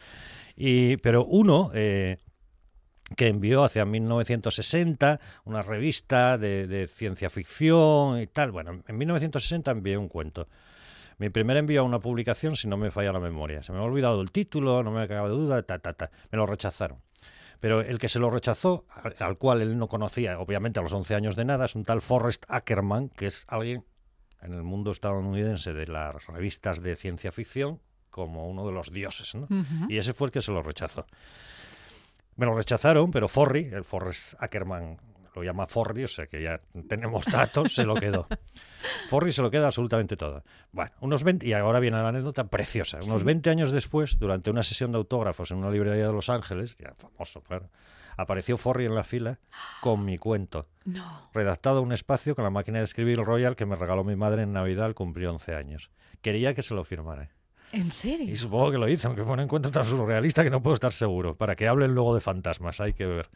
Y, 0.56 0.98
pero 0.98 1.26
uno... 1.26 1.72
eh, 1.74 2.18
que 3.16 3.28
envió 3.28 3.64
hacia 3.64 3.84
1960 3.84 5.20
una 5.44 5.62
revista 5.62 6.38
de, 6.38 6.68
de 6.68 6.88
ciencia 6.88 7.30
ficción 7.30 8.22
y 8.22 8.28
tal. 8.28 8.52
Bueno, 8.52 8.84
en 8.88 8.98
1960 8.98 9.72
envié 9.72 9.98
un 9.98 10.08
cuento. 10.08 10.48
Mi 11.18 11.30
primer 11.30 11.58
envío 11.58 11.82
a 11.82 11.84
una 11.84 12.00
publicación, 12.00 12.56
si 12.56 12.68
no 12.68 12.78
me 12.78 12.90
falla 12.90 13.12
la 13.12 13.20
memoria. 13.20 13.62
Se 13.64 13.72
me 13.72 13.80
ha 13.80 13.84
olvidado 13.84 14.22
el 14.22 14.32
título, 14.32 14.82
no 14.82 14.92
me 14.92 15.04
acaba 15.04 15.28
de 15.28 15.36
duda, 15.36 15.62
ta, 15.64 15.80
ta, 15.80 15.94
ta. 15.94 16.10
Me 16.32 16.38
lo 16.38 16.46
rechazaron. 16.46 17.00
Pero 17.60 17.82
el 17.82 18.00
que 18.00 18.10
se 18.10 18.18
lo 18.18 18.32
rechazó, 18.32 18.86
al 19.20 19.38
cual 19.38 19.62
él 19.62 19.78
no 19.78 19.88
conocía, 19.88 20.40
obviamente 20.40 20.80
a 20.80 20.84
los 20.84 20.94
11 20.94 21.14
años 21.14 21.36
de 21.36 21.46
nada, 21.46 21.66
es 21.66 21.76
un 21.76 21.84
tal 21.84 22.02
Forrest 22.02 22.46
Ackerman, 22.48 23.10
que 23.10 23.28
es 23.28 23.46
alguien 23.48 23.86
en 24.42 24.54
el 24.54 24.64
mundo 24.64 24.90
estadounidense 24.90 25.74
de 25.74 25.86
las 25.86 26.26
revistas 26.26 26.82
de 26.82 26.96
ciencia 26.96 27.32
ficción 27.32 27.80
como 28.12 28.48
uno 28.48 28.66
de 28.68 28.72
los 28.74 28.92
dioses, 28.92 29.34
¿no? 29.34 29.48
Y 29.90 29.98
ese 29.98 30.14
fue 30.14 30.28
el 30.28 30.32
que 30.32 30.42
se 30.42 30.52
lo 30.52 30.62
rechazó. 30.62 31.08
Me 32.36 32.46
lo 32.46 32.56
rechazaron, 32.56 33.10
pero 33.12 33.28
Forry, 33.28 33.70
el 33.74 33.84
Forrest 33.84 34.36
Ackerman 34.40 34.98
lo 35.34 35.44
llama 35.44 35.66
Forri, 35.66 36.04
o 36.04 36.08
sea 36.10 36.28
que 36.28 36.42
ya 36.44 36.60
tenemos 36.90 37.26
datos, 37.26 37.74
se 37.74 37.86
lo 37.86 37.96
quedó. 37.96 38.28
Forri 39.10 39.32
se 39.32 39.42
lo 39.42 39.50
queda 39.50 39.66
absolutamente 39.66 40.18
todo. 40.18 40.44
Bueno, 40.74 40.92
unos 41.00 41.24
20, 41.24 41.48
y 41.48 41.54
ahora 41.54 41.80
viene 41.80 42.02
la 42.02 42.10
anécdota 42.10 42.46
preciosa. 42.46 43.00
Unos 43.06 43.24
20 43.24 43.50
años 43.50 43.72
después, 43.72 44.20
durante 44.20 44.50
una 44.50 44.62
sesión 44.64 44.92
de 44.92 44.98
autógrafos 44.98 45.52
en 45.52 45.58
una 45.58 45.70
librería 45.72 46.08
de 46.08 46.12
Los 46.14 46.30
Ángeles, 46.30 46.76
ya 46.78 46.94
famoso, 46.98 47.42
claro, 47.44 47.70
apareció 48.18 48.58
Forri 48.58 48.86
en 48.86 48.96
la 48.96 49.06
fila 49.06 49.40
con 49.82 50.04
mi 50.04 50.18
cuento, 50.18 50.68
No. 50.84 51.30
redactado 51.34 51.78
a 51.78 51.82
un 51.82 51.94
espacio 51.94 52.36
con 52.36 52.44
la 52.44 52.50
máquina 52.50 52.80
de 52.80 52.84
escribir 52.86 53.18
Royal 53.20 53.56
que 53.56 53.66
me 53.66 53.78
regaló 53.78 54.04
mi 54.04 54.18
madre 54.18 54.44
en 54.44 54.52
Navidad 54.52 54.86
al 54.88 54.96
cumplir 54.96 55.28
11 55.30 55.56
años. 55.56 55.92
Quería 56.22 56.54
que 56.54 56.62
se 56.64 56.74
lo 56.74 56.84
firmara. 56.84 57.30
¿En 57.74 57.92
serio? 57.92 58.30
Y 58.32 58.36
supongo 58.36 58.72
que 58.72 58.78
lo 58.78 58.88
hizo, 58.90 59.08
aunque 59.08 59.24
fue 59.24 59.34
un 59.34 59.40
encuentro 59.42 59.72
tan 59.72 59.86
surrealista 59.86 60.44
que 60.44 60.50
no 60.50 60.62
puedo 60.62 60.74
estar 60.74 60.92
seguro. 60.94 61.36
Para 61.36 61.56
que 61.56 61.68
hablen 61.68 61.94
luego 61.94 62.14
de 62.16 62.22
fantasmas, 62.22 62.82
hay 62.82 62.94
que 62.94 63.06
ver. 63.06 63.30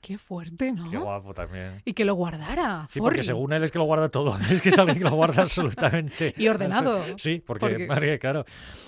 Qué 0.00 0.18
fuerte, 0.18 0.72
¿no? 0.72 0.88
Qué 0.90 0.98
guapo 0.98 1.34
también. 1.34 1.82
Y 1.84 1.92
que 1.94 2.04
lo 2.04 2.14
guardara. 2.14 2.86
Sí, 2.90 3.00
porque 3.00 3.22
según 3.24 3.52
él 3.54 3.64
es 3.64 3.72
que 3.72 3.78
lo 3.78 3.84
guarda 3.84 4.08
todo. 4.08 4.38
Es 4.50 4.62
que 4.62 4.68
es 4.68 4.78
alguien 4.78 4.98
que 4.98 5.04
lo 5.04 5.10
guarda 5.16 5.42
absolutamente. 5.42 6.32
Y 6.38 6.46
ordenado. 6.48 7.02
Sí, 7.16 7.42
porque, 7.44 7.66
Porque- 7.70 7.86
María, 7.86 8.18
claro, 8.18 8.44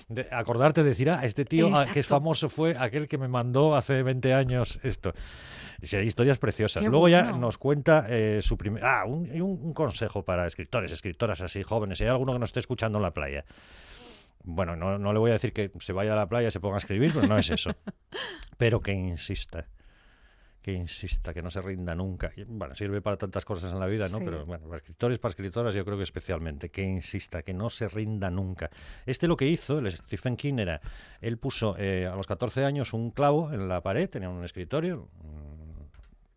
de- 0.08 0.28
acordarte 0.30 0.82
de 0.84 0.90
decir, 0.90 1.10
ah, 1.10 1.20
este 1.24 1.44
tío 1.44 1.74
ah, 1.76 1.86
que 1.92 2.00
es 2.00 2.06
famoso 2.06 2.48
fue 2.48 2.76
aquel 2.78 3.08
que 3.08 3.18
me 3.18 3.26
mandó 3.26 3.74
hace 3.74 4.02
20 4.02 4.32
años 4.32 4.78
esto. 4.84 5.12
Sí, 5.82 5.96
hay 5.96 6.06
historias 6.06 6.38
preciosas. 6.38 6.82
Qué 6.82 6.88
Luego 6.88 7.08
ya 7.08 7.22
bueno. 7.24 7.38
nos 7.38 7.58
cuenta 7.58 8.06
eh, 8.08 8.38
su 8.42 8.56
primer... 8.56 8.84
Ah, 8.84 9.04
un, 9.06 9.30
un, 9.30 9.42
un 9.62 9.72
consejo 9.72 10.22
para 10.24 10.46
escritores, 10.46 10.92
escritoras 10.92 11.40
así 11.40 11.62
jóvenes. 11.64 11.98
Si 11.98 12.04
hay 12.04 12.10
alguno 12.10 12.32
que 12.32 12.38
nos 12.38 12.50
esté 12.50 12.60
escuchando 12.60 12.98
en 12.98 13.02
la 13.02 13.12
playa. 13.12 13.44
Bueno, 14.50 14.76
no, 14.76 14.98
no 14.98 15.12
le 15.12 15.18
voy 15.18 15.30
a 15.30 15.34
decir 15.34 15.52
que 15.52 15.70
se 15.78 15.92
vaya 15.92 16.14
a 16.14 16.16
la 16.16 16.26
playa 16.26 16.48
y 16.48 16.50
se 16.50 16.58
ponga 16.58 16.76
a 16.76 16.78
escribir, 16.78 17.12
pero 17.12 17.26
no 17.26 17.36
es 17.36 17.50
eso. 17.50 17.70
Pero 18.56 18.80
que 18.80 18.92
insista 18.92 19.68
que 20.68 20.72
insista, 20.72 21.32
que 21.32 21.40
no 21.40 21.48
se 21.48 21.62
rinda 21.62 21.94
nunca. 21.94 22.30
Bueno, 22.46 22.74
sirve 22.74 23.00
para 23.00 23.16
tantas 23.16 23.44
cosas 23.44 23.72
en 23.72 23.78
la 23.78 23.86
vida, 23.86 24.06
¿no? 24.10 24.18
Sí. 24.18 24.24
Pero 24.24 24.44
bueno, 24.44 24.66
para 24.66 24.76
escritores, 24.76 25.18
para 25.18 25.30
escritoras, 25.30 25.74
yo 25.74 25.84
creo 25.84 25.96
que 25.96 26.02
especialmente, 26.02 26.70
que 26.70 26.82
insista, 26.82 27.42
que 27.42 27.54
no 27.54 27.70
se 27.70 27.88
rinda 27.88 28.30
nunca. 28.30 28.68
Este 29.06 29.28
lo 29.28 29.36
que 29.36 29.46
hizo, 29.46 29.78
el 29.78 29.90
Stephen 29.90 30.36
King, 30.36 30.58
era, 30.58 30.80
él 31.20 31.38
puso 31.38 31.74
eh, 31.78 32.06
a 32.06 32.14
los 32.16 32.26
14 32.26 32.64
años 32.64 32.92
un 32.92 33.12
clavo 33.12 33.52
en 33.52 33.68
la 33.68 33.80
pared, 33.82 34.10
tenía 34.10 34.28
un 34.28 34.44
escritorio, 34.44 35.08
mm, 35.22 35.82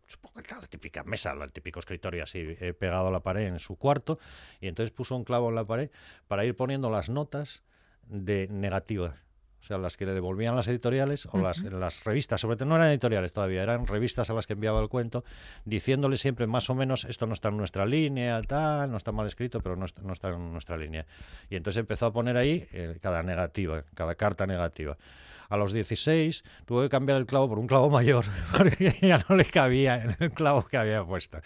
supongo 0.06 0.40
que 0.40 0.48
era 0.48 0.60
la 0.60 0.66
típica 0.68 1.02
mesa, 1.02 1.32
el 1.32 1.52
típico 1.52 1.80
escritorio 1.80 2.22
así 2.22 2.38
eh, 2.38 2.72
pegado 2.72 3.08
a 3.08 3.10
la 3.10 3.20
pared 3.20 3.48
en 3.48 3.58
su 3.58 3.76
cuarto, 3.76 4.18
y 4.60 4.68
entonces 4.68 4.92
puso 4.92 5.16
un 5.16 5.24
clavo 5.24 5.50
en 5.50 5.56
la 5.56 5.64
pared 5.66 5.90
para 6.26 6.44
ir 6.44 6.56
poniendo 6.56 6.88
las 6.90 7.10
notas 7.10 7.64
de 8.08 8.48
negativas. 8.50 9.18
O 9.60 9.64
sea, 9.64 9.78
las 9.78 9.96
que 9.96 10.04
le 10.06 10.12
devolvían 10.12 10.56
las 10.56 10.66
editoriales 10.66 11.26
o 11.30 11.38
las, 11.38 11.62
las 11.62 12.02
revistas, 12.02 12.40
sobre 12.40 12.56
todo 12.56 12.68
no 12.68 12.74
eran 12.74 12.88
editoriales 12.90 13.32
todavía, 13.32 13.62
eran 13.62 13.86
revistas 13.86 14.28
a 14.28 14.34
las 14.34 14.48
que 14.48 14.54
enviaba 14.54 14.82
el 14.82 14.88
cuento, 14.88 15.22
diciéndole 15.64 16.16
siempre 16.16 16.48
más 16.48 16.68
o 16.68 16.74
menos 16.74 17.04
esto 17.04 17.26
no 17.28 17.34
está 17.34 17.50
en 17.50 17.58
nuestra 17.58 17.86
línea, 17.86 18.40
tal, 18.42 18.90
no 18.90 18.96
está 18.96 19.12
mal 19.12 19.24
escrito, 19.28 19.60
pero 19.60 19.76
no 19.76 19.84
está, 19.84 20.02
no 20.02 20.12
está 20.14 20.30
en 20.30 20.50
nuestra 20.52 20.76
línea. 20.76 21.06
Y 21.48 21.54
entonces 21.54 21.78
empezó 21.78 22.06
a 22.06 22.12
poner 22.12 22.36
ahí 22.36 22.66
eh, 22.72 22.98
cada 23.00 23.22
negativa, 23.22 23.84
cada 23.94 24.16
carta 24.16 24.46
negativa. 24.48 24.96
A 25.48 25.56
los 25.56 25.72
16 25.72 26.42
tuvo 26.66 26.82
que 26.82 26.88
cambiar 26.88 27.18
el 27.18 27.26
clavo 27.26 27.48
por 27.48 27.60
un 27.60 27.68
clavo 27.68 27.88
mayor, 27.88 28.24
porque 28.56 28.96
ya 29.00 29.24
no 29.28 29.36
le 29.36 29.44
cabía 29.44 30.02
en 30.02 30.16
el 30.18 30.30
clavo 30.32 30.64
que 30.66 30.76
había 30.76 31.04
puesto. 31.04 31.38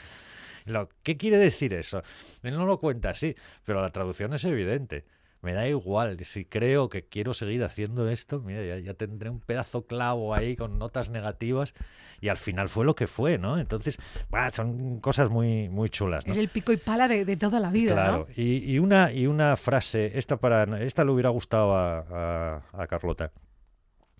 Lo- 0.64 0.88
¿Qué 1.02 1.18
quiere 1.18 1.36
decir 1.36 1.74
eso? 1.74 2.02
Él 2.42 2.54
no 2.54 2.64
lo 2.64 2.78
cuenta 2.78 3.10
así, 3.10 3.36
pero 3.64 3.82
la 3.82 3.90
traducción 3.90 4.32
es 4.32 4.44
evidente. 4.46 5.04
Me 5.46 5.52
da 5.52 5.68
igual, 5.68 6.18
si 6.24 6.44
creo 6.44 6.88
que 6.88 7.04
quiero 7.06 7.32
seguir 7.32 7.62
haciendo 7.62 8.08
esto, 8.08 8.40
mira, 8.40 8.64
ya, 8.64 8.78
ya 8.80 8.94
tendré 8.94 9.30
un 9.30 9.38
pedazo 9.38 9.86
clavo 9.86 10.34
ahí 10.34 10.56
con 10.56 10.76
notas 10.76 11.08
negativas 11.08 11.72
y 12.20 12.30
al 12.30 12.36
final 12.36 12.68
fue 12.68 12.84
lo 12.84 12.96
que 12.96 13.06
fue, 13.06 13.38
¿no? 13.38 13.56
Entonces, 13.56 13.96
bah, 14.28 14.50
son 14.50 14.98
cosas 14.98 15.30
muy, 15.30 15.68
muy 15.68 15.88
chulas, 15.88 16.26
¿no? 16.26 16.32
Era 16.32 16.40
el 16.42 16.48
pico 16.48 16.72
y 16.72 16.78
pala 16.78 17.06
de, 17.06 17.24
de 17.24 17.36
toda 17.36 17.60
la 17.60 17.70
vida, 17.70 17.94
Claro, 17.94 18.26
¿no? 18.28 18.34
y, 18.34 18.56
y 18.74 18.80
una, 18.80 19.12
y 19.12 19.28
una 19.28 19.56
frase, 19.56 20.18
esta, 20.18 20.38
para, 20.38 20.64
esta 20.82 21.04
le 21.04 21.12
hubiera 21.12 21.28
gustado 21.28 21.76
a, 21.76 22.00
a- 22.00 22.62
a 22.72 22.86
Carlota. 22.88 23.30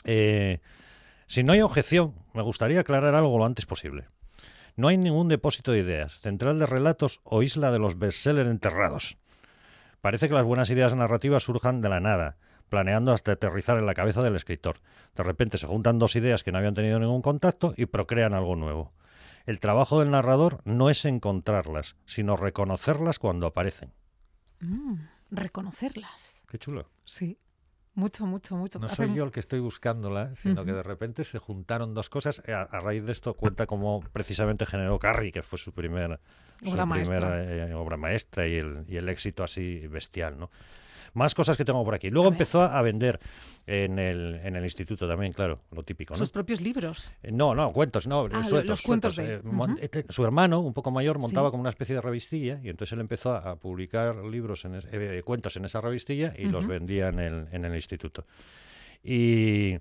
Eh, 0.04 0.60
si 1.26 1.42
no 1.42 1.54
hay 1.54 1.60
objeción, 1.60 2.14
me 2.34 2.42
gustaría 2.42 2.78
aclarar 2.78 3.16
algo 3.16 3.36
lo 3.36 3.44
antes 3.46 3.66
posible. 3.66 4.04
No 4.76 4.86
hay 4.86 4.96
ningún 4.96 5.26
depósito 5.26 5.72
de 5.72 5.80
ideas, 5.80 6.12
central 6.20 6.60
de 6.60 6.66
relatos 6.66 7.20
o 7.24 7.42
isla 7.42 7.72
de 7.72 7.80
los 7.80 7.98
bestsellers 7.98 8.48
enterrados. 8.48 9.16
Parece 10.06 10.28
que 10.28 10.34
las 10.34 10.44
buenas 10.44 10.70
ideas 10.70 10.94
narrativas 10.94 11.42
surjan 11.42 11.80
de 11.80 11.88
la 11.88 11.98
nada, 11.98 12.36
planeando 12.68 13.10
hasta 13.10 13.32
aterrizar 13.32 13.76
en 13.76 13.86
la 13.86 13.94
cabeza 13.94 14.22
del 14.22 14.36
escritor. 14.36 14.76
De 15.16 15.24
repente 15.24 15.58
se 15.58 15.66
juntan 15.66 15.98
dos 15.98 16.14
ideas 16.14 16.44
que 16.44 16.52
no 16.52 16.58
habían 16.58 16.74
tenido 16.74 17.00
ningún 17.00 17.22
contacto 17.22 17.74
y 17.76 17.86
procrean 17.86 18.32
algo 18.32 18.54
nuevo. 18.54 18.92
El 19.46 19.58
trabajo 19.58 19.98
del 19.98 20.12
narrador 20.12 20.60
no 20.64 20.90
es 20.90 21.04
encontrarlas, 21.06 21.96
sino 22.06 22.36
reconocerlas 22.36 23.18
cuando 23.18 23.48
aparecen. 23.48 23.94
Mm, 24.60 24.94
reconocerlas. 25.32 26.44
Qué 26.46 26.56
chulo. 26.56 26.88
Sí. 27.04 27.40
Mucho, 27.94 28.26
mucho, 28.26 28.54
mucho. 28.54 28.78
No 28.78 28.88
soy 28.88 29.12
yo 29.12 29.24
el 29.24 29.32
que 29.32 29.40
estoy 29.40 29.58
buscándola, 29.58 30.36
sino 30.36 30.64
que 30.64 30.72
de 30.72 30.84
repente 30.84 31.24
se 31.24 31.40
juntaron 31.40 31.94
dos 31.94 32.10
cosas. 32.10 32.44
A, 32.46 32.62
a 32.62 32.78
raíz 32.78 33.04
de 33.04 33.10
esto 33.10 33.34
cuenta 33.34 33.66
cómo 33.66 34.04
precisamente 34.12 34.66
generó 34.66 35.00
Carrie, 35.00 35.32
que 35.32 35.42
fue 35.42 35.58
su 35.58 35.72
primer, 35.72 36.20
su 36.62 36.70
Obra 36.70 36.86
maestra. 36.86 37.16
primera, 37.18 37.68
eh, 37.68 37.74
obra 37.74 37.96
maestra 37.96 38.46
y 38.46 38.54
el, 38.56 38.84
y 38.88 38.96
el 38.96 39.08
éxito 39.08 39.44
así 39.44 39.86
bestial, 39.88 40.38
¿no? 40.38 40.50
Más 41.14 41.34
cosas 41.34 41.56
que 41.56 41.64
tengo 41.64 41.82
por 41.82 41.94
aquí. 41.94 42.10
Luego 42.10 42.28
A 42.28 42.32
empezó 42.32 42.60
a 42.62 42.82
vender 42.82 43.18
en 43.66 43.98
el, 43.98 44.38
en 44.44 44.54
el 44.54 44.64
instituto 44.64 45.08
también, 45.08 45.32
claro, 45.32 45.60
lo 45.72 45.82
típico, 45.82 46.12
¿no? 46.12 46.18
Sus 46.18 46.30
propios 46.30 46.60
libros. 46.60 47.14
Eh, 47.22 47.32
No, 47.32 47.54
no, 47.54 47.72
cuentos, 47.72 48.06
no, 48.06 48.26
Ah, 48.30 48.44
sueltos, 48.44 48.66
los 48.66 48.82
cuentos 48.82 49.14
sueltos, 49.14 49.44
de- 49.44 49.72
eh, 49.72 49.78
este- 49.80 50.04
su 50.12 50.24
hermano, 50.24 50.60
un 50.60 50.74
poco 50.74 50.90
mayor, 50.90 51.18
montaba 51.18 51.48
Sí. 51.48 51.52
como 51.52 51.62
una 51.62 51.70
especie 51.70 51.94
de 51.94 52.02
revistilla 52.02 52.60
y 52.62 52.68
entonces 52.68 52.92
él 52.92 53.00
empezó 53.00 53.34
a, 53.34 53.56
publicar 53.56 54.16
libros, 54.26 54.66
en 54.66 54.74
es- 54.74 54.86
eh, 54.92 55.22
cuentos 55.24 55.56
en 55.56 55.64
esa 55.64 55.80
revistilla 55.80 56.34
y 56.36 56.46
los 56.46 56.66
vendía 56.66 57.08
en 57.08 57.18
el, 57.18 57.48
en 57.50 57.64
el 57.64 57.74
instituto. 57.74 58.26
Y 59.02 59.78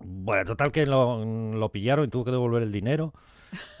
bueno, 0.00 0.44
total 0.46 0.72
que 0.72 0.86
lo, 0.86 1.24
lo 1.52 1.68
pillaron 1.70 2.06
y 2.06 2.08
tuvo 2.08 2.24
que 2.24 2.30
devolver 2.30 2.62
el 2.62 2.72
dinero. 2.72 3.12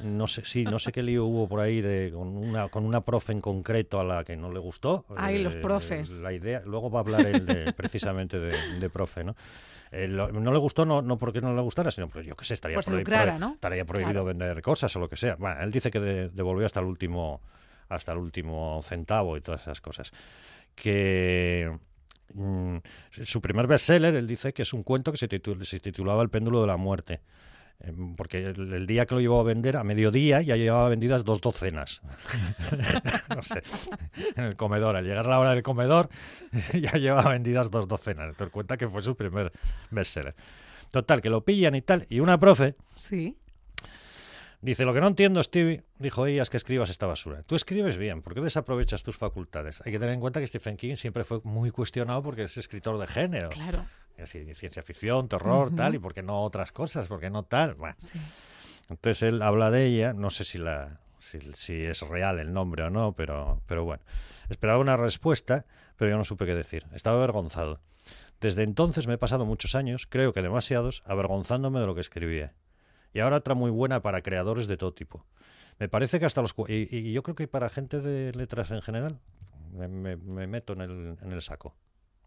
No 0.00 0.26
sé, 0.28 0.44
sí, 0.44 0.64
no 0.64 0.78
sé 0.78 0.92
qué 0.92 1.02
lío 1.02 1.24
hubo 1.26 1.48
por 1.48 1.60
ahí 1.60 1.80
de, 1.80 2.10
con, 2.14 2.28
una, 2.36 2.68
con 2.68 2.84
una 2.84 3.00
profe 3.02 3.32
en 3.32 3.40
concreto 3.40 4.00
a 4.00 4.04
la 4.04 4.24
que 4.24 4.36
no 4.36 4.50
le 4.50 4.58
gustó. 4.58 5.04
Ay, 5.16 5.42
los 5.42 5.56
Eh, 5.56 5.60
profes. 5.60 6.10
La 6.10 6.32
idea, 6.32 6.62
luego 6.64 6.90
va 6.90 7.00
a 7.00 7.02
hablar 7.02 7.26
él 7.26 7.44
de, 7.46 7.72
precisamente 7.76 8.38
de, 8.38 8.78
de 8.78 8.90
profe, 8.90 9.24
¿no? 9.24 9.34
Eh, 9.90 10.06
lo- 10.08 10.30
no 10.30 10.52
le 10.52 10.58
gustó 10.58 10.84
no, 10.84 11.00
no 11.02 11.16
porque 11.18 11.40
no 11.40 11.54
le 11.54 11.62
gustara, 11.62 11.90
sino 11.90 12.08
pues 12.08 12.26
yo 12.26 12.36
qué 12.36 12.44
sé, 12.44 12.54
estaría, 12.54 12.76
Pues 12.76 12.86
se 12.86 12.92
prohi- 12.92 12.98
lucrara, 12.98 13.36
prohi- 13.36 13.38
¿no? 13.40 13.52
estaría 13.54 13.84
prohibido 13.84 14.22
Claro. 14.22 14.24
vender 14.26 14.62
cosas 14.62 14.94
o 14.96 15.00
lo 15.00 15.08
que 15.08 15.16
sea. 15.16 15.36
Bueno, 15.36 15.60
él 15.62 15.70
dice 15.72 15.90
que 15.90 15.98
de- 16.00 16.28
devolvió 16.28 16.66
hasta 16.66 16.80
el 16.80 16.86
último 16.86 17.40
hasta 17.88 18.12
el 18.12 18.18
último 18.18 18.80
centavo 18.82 19.36
y 19.38 19.40
todas 19.40 19.62
esas 19.62 19.80
cosas. 19.80 20.12
Que 20.74 21.74
mm, 22.34 22.76
su 23.24 23.40
primer 23.40 23.66
bestseller, 23.66 24.14
él 24.14 24.26
dice 24.26 24.52
que 24.52 24.62
es 24.62 24.72
un 24.72 24.82
cuento 24.82 25.10
que 25.10 25.18
se 25.18 25.28
titulaba 25.28 26.22
El 26.22 26.28
péndulo 26.28 26.60
de 26.60 26.66
la 26.66 26.76
muerte. 26.76 27.20
Em, 27.80 28.16
Porque 28.16 28.42
el, 28.42 28.86
día 28.86 29.06
que 29.06 29.14
lo 29.14 29.20
llevó 29.20 29.40
a 29.40 29.44
vender, 29.44 29.76
a 29.76 29.84
mediodía, 29.84 30.42
ya 30.42 30.56
llevaba 30.56 30.88
vendidas 30.88 31.24
dos 31.24 31.40
docenas. 31.40 32.02
no 33.34 33.42
sé, 33.42 33.62
en 34.36 34.44
el 34.44 34.56
comedor. 34.56 34.96
Al 34.96 35.04
llegar 35.04 35.26
la 35.26 35.38
hora 35.38 35.50
del 35.52 35.62
comedor, 35.62 36.08
ya 36.72 36.92
llevaba 36.92 37.30
vendidas 37.30 37.70
dos 37.70 37.86
docenas. 37.86 38.30
Entonces 38.30 38.52
cuenta 38.52 38.76
que 38.76 38.88
fue 38.88 39.02
su 39.02 39.16
primer 39.16 39.52
bestseller. 39.90 40.34
Total, 40.90 41.20
que 41.20 41.30
lo 41.30 41.44
pillan 41.44 41.74
y 41.74 41.82
tal. 41.82 42.06
Y 42.08 42.20
una 42.20 42.38
profe 42.38 42.74
Sí. 42.94 43.36
Dice, 44.60 44.84
lo 44.84 44.92
que 44.92 45.00
no 45.00 45.06
entiendo, 45.06 45.40
Stevie, 45.42 45.84
dijo 45.98 46.26
ella, 46.26 46.42
es 46.42 46.50
que 46.50 46.56
escribas 46.56 46.90
esta 46.90 47.06
basura. 47.06 47.42
Tú 47.42 47.54
escribes 47.54 47.96
bien, 47.96 48.22
¿por 48.22 48.34
qué 48.34 48.40
desaprovechas 48.40 49.04
tus 49.04 49.16
facultades? 49.16 49.80
Hay 49.86 49.92
que 49.92 50.00
tener 50.00 50.14
en 50.14 50.20
cuenta 50.20 50.40
que 50.40 50.46
Stephen 50.48 50.76
King 50.76 50.96
siempre 50.96 51.22
fue 51.22 51.40
muy 51.44 51.70
cuestionado 51.70 52.22
porque 52.24 52.42
es 52.42 52.56
escritor 52.56 52.98
de 52.98 53.06
género. 53.06 53.50
Claro. 53.50 53.84
Así, 54.20 54.52
ciencia 54.56 54.82
ficción, 54.82 55.28
terror, 55.28 55.68
Ujú. 55.68 55.76
tal, 55.76 55.94
y 55.94 55.98
por 56.00 56.12
qué 56.12 56.22
no 56.24 56.42
otras 56.42 56.72
cosas, 56.72 57.06
por 57.06 57.20
qué 57.20 57.30
no 57.30 57.44
tal. 57.44 57.74
Bueno, 57.76 57.94
Sí. 57.98 58.18
entonces 58.90 59.22
él 59.22 59.42
habla 59.42 59.70
de 59.70 59.86
ella, 59.86 60.12
no 60.12 60.28
sé 60.30 60.42
si, 60.42 60.58
la, 60.58 60.98
si, 61.18 61.38
si 61.54 61.84
es 61.84 62.00
real 62.02 62.40
el 62.40 62.52
nombre 62.52 62.82
o 62.82 62.90
no, 62.90 63.12
pero, 63.12 63.62
pero 63.66 63.84
bueno. 63.84 64.02
Esperaba 64.48 64.80
una 64.80 64.96
respuesta, 64.96 65.66
pero 65.96 66.10
yo 66.10 66.16
no 66.16 66.24
supe 66.24 66.46
qué 66.46 66.54
decir. 66.56 66.84
Estaba 66.92 67.18
avergonzado. 67.18 67.78
Desde 68.40 68.64
entonces 68.64 69.06
me 69.06 69.14
he 69.14 69.18
pasado 69.18 69.44
muchos 69.46 69.76
años, 69.76 70.08
creo 70.08 70.32
que 70.32 70.42
demasiados, 70.42 71.04
avergonzándome 71.06 71.78
de 71.78 71.86
lo 71.86 71.94
que 71.94 72.00
escribía. 72.00 72.54
Y 73.12 73.20
ahora 73.20 73.36
otra 73.38 73.54
muy 73.54 73.70
buena 73.70 74.00
para 74.02 74.22
creadores 74.22 74.66
de 74.66 74.76
todo 74.76 74.92
tipo. 74.92 75.24
Me 75.78 75.88
parece 75.88 76.18
que 76.18 76.26
hasta 76.26 76.42
los... 76.42 76.54
Y, 76.68 76.94
y 76.96 77.12
yo 77.12 77.22
creo 77.22 77.34
que 77.34 77.48
para 77.48 77.68
gente 77.68 78.00
de 78.00 78.32
letras 78.32 78.70
en 78.70 78.82
general, 78.82 79.18
me, 79.72 79.88
me- 79.88 80.16
me 80.16 80.46
meto 80.46 80.72
en 80.72 80.80
el, 80.82 81.16
en 81.22 81.32
el 81.32 81.42
saco. 81.42 81.74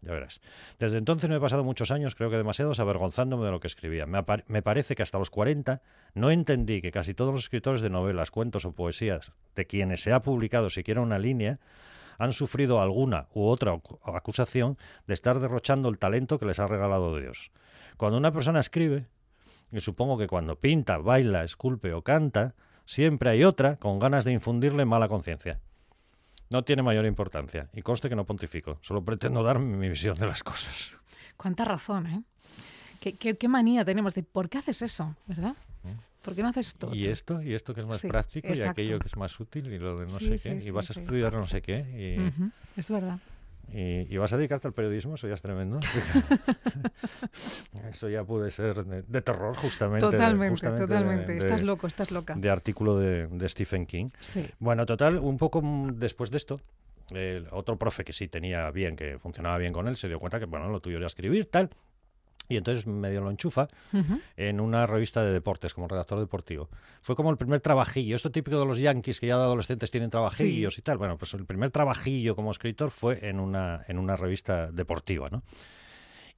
Ya 0.00 0.10
verás. 0.10 0.40
Desde 0.80 0.98
entonces 0.98 1.30
me 1.30 1.36
he 1.36 1.40
pasado 1.40 1.62
muchos 1.62 1.92
años, 1.92 2.16
creo 2.16 2.28
que 2.28 2.36
demasiados, 2.36 2.80
avergonzándome 2.80 3.44
de 3.44 3.52
lo 3.52 3.60
que 3.60 3.68
escribía. 3.68 4.04
Me, 4.06 4.24
me 4.48 4.60
parece 4.62 4.96
que 4.96 5.02
hasta 5.04 5.18
los 5.18 5.30
40 5.30 5.80
no 6.14 6.30
entendí 6.32 6.80
que 6.82 6.90
casi 6.90 7.14
todos 7.14 7.32
los 7.32 7.44
escritores 7.44 7.82
de 7.82 7.90
novelas, 7.90 8.32
cuentos 8.32 8.64
o 8.64 8.72
poesías, 8.72 9.32
de 9.54 9.64
quienes 9.66 10.00
se 10.02 10.12
ha 10.12 10.20
publicado 10.20 10.70
siquiera 10.70 11.00
una 11.02 11.20
línea, 11.20 11.60
han 12.18 12.32
sufrido 12.32 12.80
alguna 12.80 13.28
u 13.32 13.46
otra 13.46 13.74
acu- 13.74 14.00
acusación 14.12 14.76
de 15.06 15.14
estar 15.14 15.38
derrochando 15.38 15.88
el 15.88 15.98
talento 15.98 16.38
que 16.38 16.46
les 16.46 16.58
ha 16.58 16.66
regalado 16.66 17.16
Dios. 17.16 17.52
Cuando 17.96 18.18
una 18.18 18.32
persona 18.32 18.58
escribe, 18.58 19.06
y 19.72 19.80
supongo 19.80 20.18
que 20.18 20.26
cuando 20.28 20.56
pinta, 20.56 20.98
baila, 20.98 21.44
esculpe 21.44 21.92
o 21.94 22.02
canta, 22.02 22.54
siempre 22.84 23.30
hay 23.30 23.44
otra 23.44 23.76
con 23.76 23.98
ganas 23.98 24.24
de 24.24 24.32
infundirle 24.32 24.84
mala 24.84 25.08
conciencia. 25.08 25.58
No 26.50 26.62
tiene 26.64 26.82
mayor 26.82 27.06
importancia, 27.06 27.68
y 27.72 27.80
conste 27.82 28.08
que 28.10 28.16
no 28.16 28.26
pontifico, 28.26 28.78
solo 28.82 29.02
pretendo 29.02 29.42
dar 29.42 29.58
mi 29.58 29.88
visión 29.88 30.18
de 30.18 30.26
las 30.26 30.42
cosas. 30.42 30.98
Cuánta 31.38 31.64
razón, 31.64 32.06
¿eh? 32.06 32.22
¿Qué, 33.00 33.14
qué- 33.14 33.34
qué 33.34 33.48
manía 33.48 33.84
tenemos 33.84 34.14
de 34.14 34.22
por 34.22 34.48
qué 34.48 34.58
haces 34.58 34.82
eso, 34.82 35.16
¿verdad? 35.26 35.54
¿Por 36.22 36.36
qué 36.36 36.42
no 36.42 36.50
haces 36.50 36.68
esto? 36.68 36.94
Y 36.94 37.06
esto, 37.08 37.42
y 37.42 37.54
esto 37.54 37.74
que 37.74 37.80
es 37.80 37.86
más 37.86 38.00
Sí, 38.00 38.06
práctico, 38.06 38.54
y 38.54 38.60
aquello 38.60 39.00
que 39.00 39.08
es 39.08 39.16
más 39.16 39.40
útil, 39.40 39.72
y 39.72 39.78
lo 39.78 39.96
de 39.96 40.04
no 40.04 40.10
Sí, 40.10 40.28
sé 40.28 40.38
sí, 40.38 40.48
qué, 40.50 40.64
y 40.66 40.70
vas 40.70 40.90
a 40.90 41.00
estudiar 41.00 41.32
no 41.32 41.46
sé 41.46 41.62
qué, 41.62 41.78
y, 41.80 42.78
Es 42.78 42.90
verdad. 42.90 43.18
Y, 43.72 44.12
y 44.12 44.16
vas 44.18 44.32
a 44.32 44.36
dedicarte 44.36 44.68
al 44.68 44.74
periodismo, 44.74 45.14
eso 45.14 45.28
ya 45.28 45.34
es 45.34 45.42
tremendo. 45.42 45.80
eso 47.90 48.08
ya 48.08 48.24
puede 48.24 48.50
ser 48.50 48.84
de, 48.84 49.02
de 49.02 49.22
terror, 49.22 49.56
justamente. 49.56 50.06
de- 50.06 50.12
Totalmente, 50.12 50.50
justamente 50.50 50.80
de- 50.82 50.86
totalmente. 50.88 51.32
de- 51.32 51.38
estás 51.38 51.62
loco, 51.62 51.86
estás 51.86 52.10
loca. 52.10 52.34
de 52.34 52.50
artículo 52.50 52.98
de, 52.98 53.26
de 53.28 53.48
Stephen 53.48 53.86
King. 53.86 54.08
Sí. 54.20 54.46
Bueno, 54.58 54.86
total, 54.86 55.18
un 55.18 55.38
poco 55.38 55.62
después 55.94 56.30
de 56.30 56.36
esto, 56.36 56.60
el 57.10 57.46
otro 57.50 57.76
profe 57.76 58.04
que 58.04 58.12
sí 58.12 58.28
tenía 58.28 58.70
bien, 58.70 58.96
que 58.96 59.18
funcionaba 59.18 59.58
bien 59.58 59.72
con 59.72 59.88
él, 59.88 59.96
se 59.96 60.08
dio 60.08 60.18
cuenta 60.18 60.38
que, 60.38 60.46
bueno, 60.46 60.68
lo 60.68 60.80
tuyo 60.80 60.98
era 60.98 61.06
escribir, 61.06 61.46
tal. 61.46 61.70
Y 62.48 62.56
entonces 62.56 62.86
medio 62.86 63.20
lo 63.20 63.30
enchufa 63.30 63.68
en 64.36 64.60
una 64.60 64.86
revista 64.86 65.24
de 65.24 65.32
deportes 65.32 65.74
como 65.74 65.88
redactor 65.88 66.18
deportivo. 66.18 66.68
Fue 67.00 67.16
como 67.16 67.30
el 67.30 67.36
primer 67.36 67.60
trabajillo. 67.60 68.16
Esto 68.16 68.30
típico 68.30 68.58
de 68.58 68.66
los 68.66 68.78
yankees 68.78 69.20
que 69.20 69.28
ya 69.28 69.38
de 69.38 69.44
adolescentes 69.44 69.90
tienen 69.90 70.10
trabajillos 70.10 70.76
y 70.76 70.82
tal. 70.82 70.98
Bueno, 70.98 71.16
pues 71.16 71.32
el 71.34 71.46
primer 71.46 71.70
trabajillo 71.70 72.34
como 72.36 72.50
escritor 72.50 72.90
fue 72.90 73.26
en 73.28 73.40
una, 73.40 73.84
en 73.88 73.98
una 73.98 74.16
revista 74.16 74.70
deportiva, 74.70 75.30
¿no? 75.30 75.42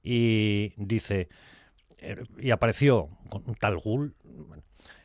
Y 0.03 0.73
dice, 0.77 1.27
eh, 1.97 2.23
y 2.39 2.51
apareció 2.51 3.09
con 3.29 3.43
un 3.47 3.55
tal 3.55 3.77
bueno, 3.83 4.13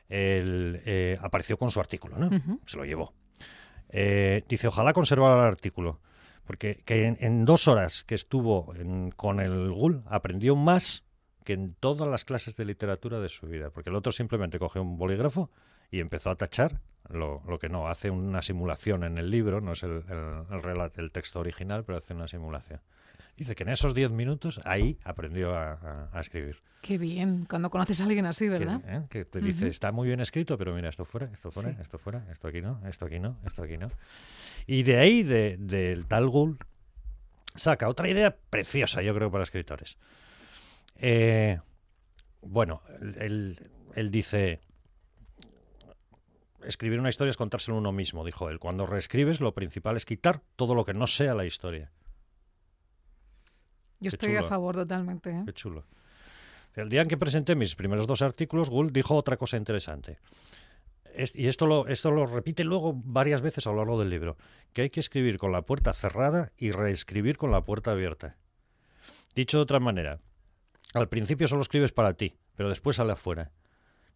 el, 0.09 0.83
eh, 0.85 1.19
apareció 1.21 1.57
con 1.57 1.71
su 1.71 1.81
artículo, 1.81 2.19
¿no? 2.19 2.29
Se 2.67 2.77
lo 2.77 2.85
llevó. 2.85 3.15
Eh, 3.89 4.45
dice, 4.49 4.69
ojalá 4.69 4.93
conservara 4.93 5.41
el 5.41 5.49
artículo, 5.49 6.01
porque 6.51 6.83
que 6.85 7.07
en, 7.07 7.45
dos 7.45 7.69
horas 7.69 8.03
que 8.03 8.17
estuvo 8.17 8.75
en- 8.75 9.13
con 9.13 9.39
el 9.39 9.71
GUL 9.71 10.03
aprendió 10.07 10.57
más 10.57 11.05
que 11.45 11.53
en 11.53 11.75
todas 11.79 12.09
las 12.09 12.25
clases 12.25 12.57
de 12.57 12.65
literatura 12.65 13.21
de 13.21 13.29
su 13.29 13.47
vida, 13.47 13.71
porque 13.71 13.89
el 13.91 13.95
otro 13.95 14.11
simplemente 14.11 14.59
coge 14.59 14.81
un 14.81 14.99
bolígrafo 14.99 15.49
y 15.93 16.01
empezó 16.01 16.29
a 16.29 16.35
tachar 16.35 16.81
lo, 17.09 17.41
lo 17.47 17.61
que 17.61 17.69
no, 17.69 17.87
hace 17.87 18.11
una 18.11 18.43
simulación 18.43 19.05
en 19.05 19.17
el 19.17 19.31
libro, 19.31 19.61
no 19.61 19.75
es 19.75 19.85
el, 19.85 20.03
el, 20.09 20.19
el 20.51 20.61
rela- 20.61 20.91
el 20.97 21.13
texto 21.13 21.39
original, 21.39 21.85
pero 21.85 21.99
hace 21.99 22.15
una 22.15 22.27
simulación. 22.27 22.81
Dice 23.41 23.55
que 23.55 23.63
en 23.63 23.71
esos 23.71 23.95
diez 23.95 24.11
minutos 24.11 24.61
ahí 24.67 24.99
aprendió 25.03 25.55
a, 25.55 25.73
a- 25.73 26.11
a 26.13 26.21
escribir. 26.21 26.59
Qué 26.83 26.99
bien, 26.99 27.47
cuando 27.49 27.71
conoces 27.71 27.99
a 28.03 28.05
alguien 28.05 28.27
así, 28.27 28.45
Que, 28.45 28.51
¿verdad? 28.51 28.83
¿eh? 28.87 29.07
que 29.09 29.25
te 29.25 29.41
dice, 29.41 29.67
está 29.69 29.93
muy 29.93 30.09
bien 30.09 30.21
escrito, 30.21 30.59
pero 30.59 30.75
mira, 30.75 30.91
esto 30.91 31.07
fuera, 31.07 31.31
esto 31.33 31.51
fuera, 31.51 31.71
Sí. 31.71 31.77
esto 31.81 31.97
fuera, 31.99 32.27
esto 32.31 32.49
aquí 32.49 32.61
no, 32.61 32.83
esto 32.87 33.07
aquí 33.07 33.19
no, 33.19 33.39
esto 33.47 33.63
aquí 33.63 33.79
no. 33.79 33.89
Y 34.67 34.83
de 34.83 34.99
ahí, 34.99 35.23
de- 35.23 35.57
del 35.59 36.05
tal 36.05 36.29
Gould, 36.29 36.59
saca 37.55 37.89
otra 37.89 38.11
idea 38.11 38.37
preciosa, 38.51 39.01
yo 39.01 39.15
creo, 39.15 39.31
para 39.31 39.45
escritores. 39.45 39.97
Eh, 40.97 41.59
bueno, 42.43 42.83
él, 43.01 43.17
él- 43.21 43.71
él 43.95 44.11
dice, 44.11 44.61
escribir 46.63 47.01
una 47.01 47.09
historia 47.09 47.31
es 47.31 47.39
contárselo 47.39 47.79
uno 47.79 47.91
mismo, 47.93 48.23
dijo 48.23 48.51
él. 48.51 48.59
Cuando 48.59 48.85
reescribes, 48.87 49.41
lo 49.41 49.55
principal 49.55 49.97
es 49.97 50.05
quitar 50.05 50.43
todo 50.57 50.75
lo 50.75 50.85
que 50.85 50.93
no 50.93 51.07
sea 51.07 51.33
la 51.33 51.47
historia. 51.47 51.91
Yo 54.01 54.09
estoy 54.09 54.37
a 54.37 54.43
favor 54.49 54.75
totalmente. 54.77 55.31
¿eh? 55.31 55.43
Qué 55.47 55.53
chulo. 55.53 55.85
El 56.75 56.89
día 56.89 57.03
en 57.03 57.09
que 57.09 57.17
presenté 57.17 57.55
mis 57.55 57.75
primeros 57.75 58.07
dos 58.07 58.23
artículos, 58.23 58.71
Gould 58.71 58.93
dijo 58.93 59.15
otra 59.17 59.37
cosa 59.37 59.57
interesante. 59.57 60.19
Es- 61.15 61.35
y 61.35 61.49
esto 61.49 61.67
lo, 61.67 61.89
esto 61.89 62.11
lo 62.11 62.27
repite 62.27 62.63
luego 62.65 62.93
varias 62.95 63.43
veces 63.43 63.67
a 63.67 63.71
lo 63.71 63.77
largo 63.79 63.99
del 63.99 64.11
libro, 64.11 64.37
que 64.73 64.83
hay 64.83 64.91
que 64.91 65.01
escribir 65.01 65.39
con 65.39 65.51
la 65.53 65.63
puerta 65.63 65.93
cerrada 65.93 66.53
y 66.57 66.71
reescribir 66.71 67.37
con 67.37 67.51
la 67.51 67.65
puerta 67.65 67.91
abierta. 67.91 68.37
Dicho 69.35 69.59
de 69.59 69.63
otra 69.65 69.81
manera, 69.81 70.21
al 70.95 71.09
principio 71.09 71.49
solo 71.49 71.63
escribes 71.63 71.93
para 71.93 72.15
ti, 72.15 72.37
pero 72.55 72.69
después 72.69 72.97
sale 72.97 73.13
afuera. 73.13 73.51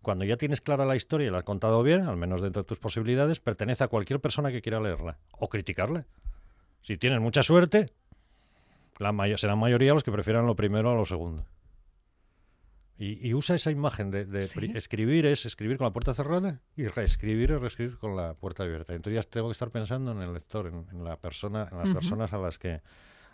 Cuando 0.02 0.24
ya 0.24 0.36
tienes 0.36 0.60
clara 0.60 0.84
la 0.84 0.96
historia 0.96 1.26
y 1.26 1.30
la 1.30 1.38
has 1.38 1.44
contado 1.44 1.82
bien, 1.82 2.02
al 2.02 2.16
menos 2.16 2.40
dentro 2.42 2.62
de 2.62 2.66
tus 2.68 2.78
posibilidades, 2.78 3.40
pertenece 3.40 3.82
a 3.84 3.88
cualquier 3.88 4.20
persona 4.20 4.52
que 4.52 4.60
quiera 4.62 4.80
leerla 4.80 5.18
o 5.32 5.48
criticarla. 5.48 6.06
Si 6.82 6.98
tienes 6.98 7.20
mucha 7.20 7.42
suerte, 7.42 7.90
la 8.98 9.12
mayo- 9.12 9.36
serán 9.36 9.58
mayoría 9.58 9.92
los 9.94 10.04
que 10.04 10.12
prefieran 10.12 10.46
lo 10.46 10.54
primero 10.56 10.90
a 10.90 10.94
lo 10.94 11.04
segundo. 11.04 11.46
Y, 12.96 13.26
y 13.28 13.34
usa 13.34 13.56
esa 13.56 13.72
imagen 13.72 14.10
de, 14.12 14.24
de 14.24 14.42
Sí. 14.42 14.58
pri- 14.60 14.72
escribir 14.76 15.26
es 15.26 15.44
escribir 15.46 15.78
con 15.78 15.86
la 15.86 15.92
puerta 15.92 16.14
cerrada 16.14 16.60
y 16.76 16.86
reescribir 16.86 17.50
es 17.50 17.60
reescribir 17.60 17.98
con 17.98 18.14
la 18.14 18.34
puerta 18.34 18.62
abierta. 18.62 18.94
Entonces 18.94 19.20
ya 19.24 19.28
tengo 19.28 19.48
que 19.48 19.52
estar 19.52 19.70
pensando 19.70 20.12
en 20.12 20.22
el 20.22 20.32
lector, 20.32 20.68
en, 20.68 20.86
en 20.92 21.02
la 21.02 21.16
persona, 21.16 21.68
en 21.72 21.78
las 21.78 21.88
personas 21.92 22.32
a 22.32 22.38
las 22.38 22.58
que 22.58 22.82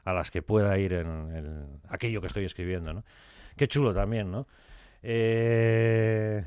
a 0.02 0.14
las 0.14 0.30
que 0.30 0.40
pueda 0.40 0.78
ir 0.78 0.94
en, 0.94 1.06
en 1.36 1.80
aquello 1.90 2.22
que 2.22 2.28
estoy 2.28 2.46
escribiendo, 2.46 2.94
¿no? 2.94 3.04
Qué 3.54 3.66
chulo 3.68 3.92
también, 3.92 4.30
¿no? 4.30 4.46
Eh, 5.02 6.42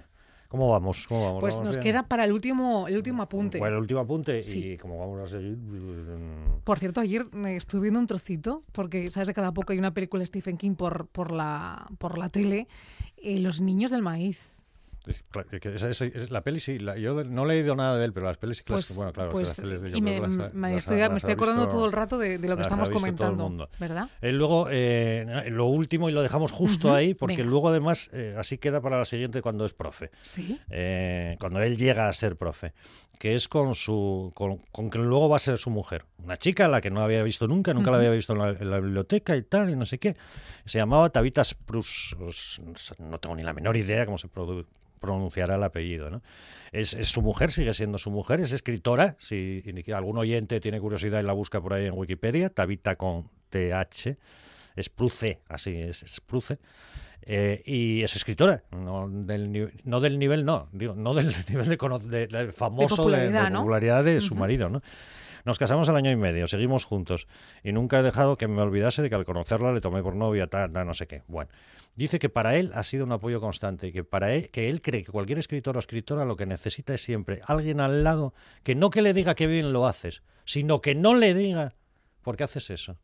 ¿Cómo 0.53 0.69
vamos? 0.69 1.07
¿Cómo 1.07 1.25
vamos? 1.25 1.41
Pues 1.41 1.55
¿Vamos 1.55 1.69
nos 1.69 1.77
bien? 1.77 1.83
queda 1.93 2.03
para 2.07 2.25
el 2.25 2.31
último, 2.31 2.87
el 2.87 2.95
último 2.95 3.23
apunte. 3.23 3.57
Bueno, 3.57 3.77
el 3.77 3.81
último 3.81 4.01
apunte 4.01 4.43
Sí. 4.43 4.73
y 4.73 4.77
como 4.77 4.99
vamos 4.99 5.19
a 5.21 5.25
seguir... 5.25 5.57
pues, 5.67 6.05
mm, 6.05 6.59
Por 6.63 6.77
cierto, 6.77 7.01
ayer 7.01 7.23
estuve 7.47 7.81
viendo 7.81 7.99
un 7.99 8.05
trocito, 8.05 8.61
porque 8.71 9.09
sabes 9.09 9.29
que 9.29 9.33
cada 9.33 9.51
poco 9.51 9.73
hay 9.73 9.79
una 9.79 9.95
película 9.95 10.19
de 10.19 10.27
Stephen 10.27 10.57
King 10.57 10.75
por, 10.75 11.07
por, 11.07 11.31
la, 11.31 11.87
por 11.97 12.19
la 12.19 12.29
tele, 12.29 12.67
eh, 13.17 13.39
Los 13.39 13.61
niños 13.61 13.89
del 13.89 14.03
maíz. 14.03 14.51
Es, 15.05 16.01
es- 16.01 16.31
la 16.31 16.41
peli 16.41 16.59
sí, 16.59 16.79
la- 16.79 16.97
yo 16.97 17.23
no 17.23 17.43
he 17.43 17.47
leído 17.47 17.75
nada 17.75 17.97
de 17.97 18.05
él, 18.05 18.13
pero 18.13 18.25
las 18.25 18.37
pelis 18.37 18.57
sí, 18.59 18.63
claro, 18.63 18.77
Pues, 18.77 18.95
bueno, 18.95 19.11
claro, 19.11 19.31
pues, 19.31 19.47
las 19.49 19.59
pelis 19.79 19.91
yo 19.91 19.97
y 19.97 20.01
me, 20.01 20.19
las 20.19 20.29
me 20.53 20.69
las 20.69 20.77
estoy, 20.79 20.97
me 20.97 21.03
acordando 21.33 21.61
visto- 21.63 21.75
todo 21.75 21.85
el 21.85 21.91
rato 21.91 22.17
de, 22.17 22.37
de 22.37 22.47
lo 22.47 22.55
que 22.55 22.61
estamos 22.61 22.87
visto 22.89 22.99
todo 22.99 23.07
el 23.07 23.15
comentando, 23.17 23.43
mundo. 23.49 23.69
¿verdad? 23.79 24.09
Él 24.21 24.37
luego, 24.37 24.67
eh, 24.71 25.45
lo 25.49 25.65
último, 25.65 26.09
y 26.09 26.13
lo 26.13 26.21
dejamos 26.21 26.51
justo 26.51 26.93
ahí, 26.93 27.13
porque 27.13 27.37
venga. 27.37 27.49
luego 27.49 27.69
además, 27.69 28.09
eh, 28.13 28.35
así 28.37 28.57
queda 28.57 28.79
para 28.81 28.97
la 28.97 29.05
siguiente 29.05 29.41
cuando 29.41 29.65
es 29.65 29.73
profe, 29.73 30.09
Sí. 30.21 30.59
eh, 30.69 31.35
cuando 31.39 31.61
él 31.61 31.77
llega 31.77 32.07
a 32.07 32.13
ser 32.13 32.35
profe, 32.37 32.73
que 33.19 33.35
es 33.35 33.47
con 33.47 33.75
su, 33.75 34.31
con, 34.33 34.57
con 34.71 34.89
que 34.89 34.99
luego 34.99 35.29
va 35.29 35.35
a 35.37 35.39
ser 35.39 35.57
su 35.57 35.69
mujer, 35.69 36.05
una 36.23 36.37
chica 36.37 36.65
a 36.65 36.67
la 36.67 36.81
que 36.81 36.89
no 36.91 37.01
había 37.01 37.23
visto 37.23 37.47
nunca, 37.47 37.73
nunca 37.73 37.91
la 37.91 37.97
había 37.97 38.09
visto 38.09 38.33
en 38.33 38.39
la, 38.39 38.49
en 38.51 38.69
la 38.69 38.79
biblioteca 38.79 39.35
y 39.35 39.43
tal, 39.43 39.69
y 39.69 39.75
no 39.75 39.85
sé 39.85 39.97
qué. 39.99 40.15
Se 40.65 40.77
llamaba 40.77 41.09
Tabitha 41.09 41.43
Spruce, 41.43 42.15
os- 42.21 42.61
no 42.99 43.19
tengo 43.19 43.35
ni 43.35 43.43
la 43.43 43.53
menor 43.53 43.75
idea 43.77 44.05
cómo 44.05 44.17
se 44.17 44.27
produ- 44.29 44.65
pronunciará 45.03 45.55
el 45.55 45.63
apellido, 45.63 46.09
¿no? 46.09 46.21
Es, 46.71 46.93
es 46.93 47.09
su 47.09 47.21
mujer, 47.21 47.51
sigue 47.51 47.73
siendo 47.73 47.97
su 47.97 48.09
mujer, 48.09 48.39
es 48.39 48.53
escritora, 48.53 49.15
si 49.19 49.61
algún 49.93 50.17
oyente 50.17 50.61
tiene 50.61 50.79
curiosidad 50.79 51.19
y 51.19 51.23
la 51.23 51.33
busca 51.33 51.59
por 51.61 51.73
ahí 51.73 51.85
en 51.85 51.93
Wikipedia, 51.93 52.49
Tabitha 52.49 52.95
con 52.95 53.29
TH, 53.49 54.15
Spruce, 54.81 55.41
así 55.49 55.75
es, 55.75 56.05
Spruce. 56.07 56.57
Eh, 57.25 57.61
y 57.65 58.01
es 58.01 58.15
escritora, 58.15 58.63
no 58.71 59.07
del, 59.09 59.71
no 59.83 59.99
del 60.01 60.19
nivel, 60.19 60.43
no, 60.45 60.67
digo, 60.71 60.93
no 60.95 61.13
del 61.13 61.33
nivel 61.49 61.67
de, 61.69 61.77
cono- 61.77 61.99
de- 61.99 62.27
de 62.27 62.51
famoso 62.53 62.95
de, 62.95 62.97
popularidad, 63.01 63.43
de 63.45 63.49
¿no? 63.51 63.59
popularidad 63.59 64.03
de 64.03 64.21
su 64.21 64.35
marido, 64.35 64.69
¿no? 64.69 64.81
Nos 65.45 65.59
casamos 65.59 65.89
al 65.89 65.97
año 65.97 66.09
y 66.09 66.15
medio, 66.15 66.47
seguimos 66.47 66.85
juntos 66.85 67.27
y 67.63 67.73
nunca 67.73 67.99
he 67.99 68.03
dejado 68.03 68.37
que 68.37 68.47
me 68.47 68.61
olvidase 68.61 69.01
de 69.01 69.09
que 69.09 69.15
al 69.15 69.25
conocerla 69.25 69.73
le 69.73 69.81
tomé 69.81 70.01
por 70.01 70.15
novia, 70.15 70.47
tal, 70.47 70.71
tal, 70.71 70.87
no 70.87 70.93
sé 70.93 71.05
qué. 71.05 71.23
Bueno, 71.27 71.51
dice 71.95 72.17
que 72.17 72.29
para 72.29 72.55
él 72.55 72.71
ha 72.75 72.83
sido 72.83 73.03
un 73.03 73.11
apoyo 73.11 73.41
constante 73.41 73.87
y 73.87 73.91
que 73.91 74.05
para 74.05 74.33
él, 74.33 74.49
que 74.51 74.69
él 74.69 74.81
cree 74.81 75.03
que 75.03 75.11
cualquier 75.11 75.39
escritor 75.39 75.75
o 75.75 75.79
escritora 75.79 76.23
lo 76.23 76.37
que 76.37 76.45
necesita 76.45 76.93
es 76.93 77.01
siempre 77.01 77.41
alguien 77.45 77.81
al 77.81 78.03
lado 78.05 78.33
que 78.63 78.73
no 78.73 78.89
que 78.89 79.01
le 79.01 79.13
diga 79.13 79.35
que 79.35 79.47
bien 79.47 79.73
lo 79.73 79.85
haces, 79.85 80.23
sino 80.45 80.81
que 80.81 80.95
no 80.95 81.13
le 81.13 81.33
diga 81.33 81.75
por 82.21 82.37
qué 82.37 82.45
haces 82.45 82.69
eso, 82.69 82.97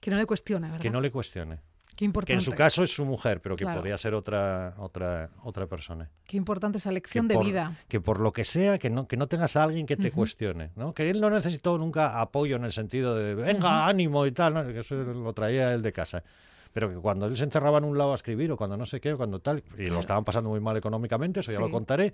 Que 0.00 0.10
no 0.10 0.16
le 0.16 0.24
cuestione, 0.26 0.68
¿verdad? 0.68 0.80
que 0.82 0.90
no 0.90 1.00
le 1.02 1.10
cuestione. 1.10 1.60
Qué 1.96 2.04
importante. 2.04 2.32
Que 2.32 2.34
en 2.34 2.40
su 2.40 2.52
caso 2.52 2.82
es 2.82 2.90
su 2.94 3.04
mujer, 3.04 3.40
pero 3.40 3.54
que 3.56 3.64
Claro. 3.64 3.78
podría 3.80 3.96
ser 3.96 4.14
otra 4.14 4.74
otra 4.78 5.30
otra 5.44 5.66
persona. 5.66 6.10
Qué 6.26 6.36
importante 6.36 6.78
esa 6.78 6.90
Que 6.90 6.94
lección 6.94 7.28
de 7.28 7.34
por, 7.34 7.44
vida. 7.46 7.76
que 7.88 8.00
por 8.00 8.18
lo 8.20 8.32
que 8.32 8.44
sea, 8.44 8.78
que 8.78 8.90
no, 8.90 9.06
que 9.06 9.16
no 9.16 9.28
tengas 9.28 9.54
a 9.56 9.62
alguien 9.62 9.86
que 9.86 9.96
te 9.96 10.10
cuestione, 10.10 10.70
¿no? 10.76 10.92
Que 10.92 11.08
él 11.10 11.20
no 11.20 11.30
necesitó 11.30 11.78
nunca 11.78 12.20
apoyo 12.20 12.56
en 12.56 12.64
el 12.64 12.72
sentido 12.72 13.14
de 13.14 13.34
venga, 13.34 13.86
ánimo 13.86 14.26
y 14.26 14.32
tal, 14.32 14.54
¿no? 14.54 14.64
que 14.66 14.80
eso 14.80 14.96
lo 14.96 15.32
traía 15.32 15.72
él 15.72 15.82
de 15.82 15.92
casa. 15.92 16.24
Pero 16.72 16.88
que 16.90 16.96
cuando 16.96 17.26
él 17.26 17.36
se 17.36 17.44
encerraba 17.44 17.78
en 17.78 17.84
un 17.84 17.96
lado 17.96 18.10
a 18.10 18.16
escribir 18.16 18.50
o 18.50 18.56
cuando 18.56 18.76
no 18.76 18.84
sé 18.86 19.00
qué, 19.00 19.12
o 19.12 19.16
cuando 19.16 19.38
tal, 19.40 19.58
y 19.58 19.60
Claro. 19.76 19.94
lo 19.94 20.00
estaban 20.00 20.24
pasando 20.24 20.50
muy 20.50 20.58
mal 20.58 20.76
económicamente, 20.76 21.38
eso 21.40 21.52
ya 21.52 21.60
lo 21.60 21.70
contaré, 21.70 22.12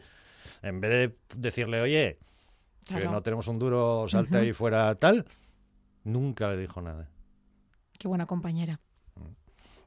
en 0.61 0.81
vez 0.83 0.91
de 0.91 1.17
decirle, 1.35 1.81
oye, 1.81 2.19
que 2.85 3.07
no 3.07 3.23
tenemos 3.23 3.49
un 3.49 3.59
duro, 3.59 4.07
salte 4.11 4.37
ahí 4.37 4.53
fuera 4.53 4.95
tal, 4.97 5.25
nunca 6.05 6.49
le 6.51 6.59
dijo 6.59 6.83
nada. 6.83 7.09
Qué 7.99 8.09
buena 8.09 8.27
compañera. 8.27 8.79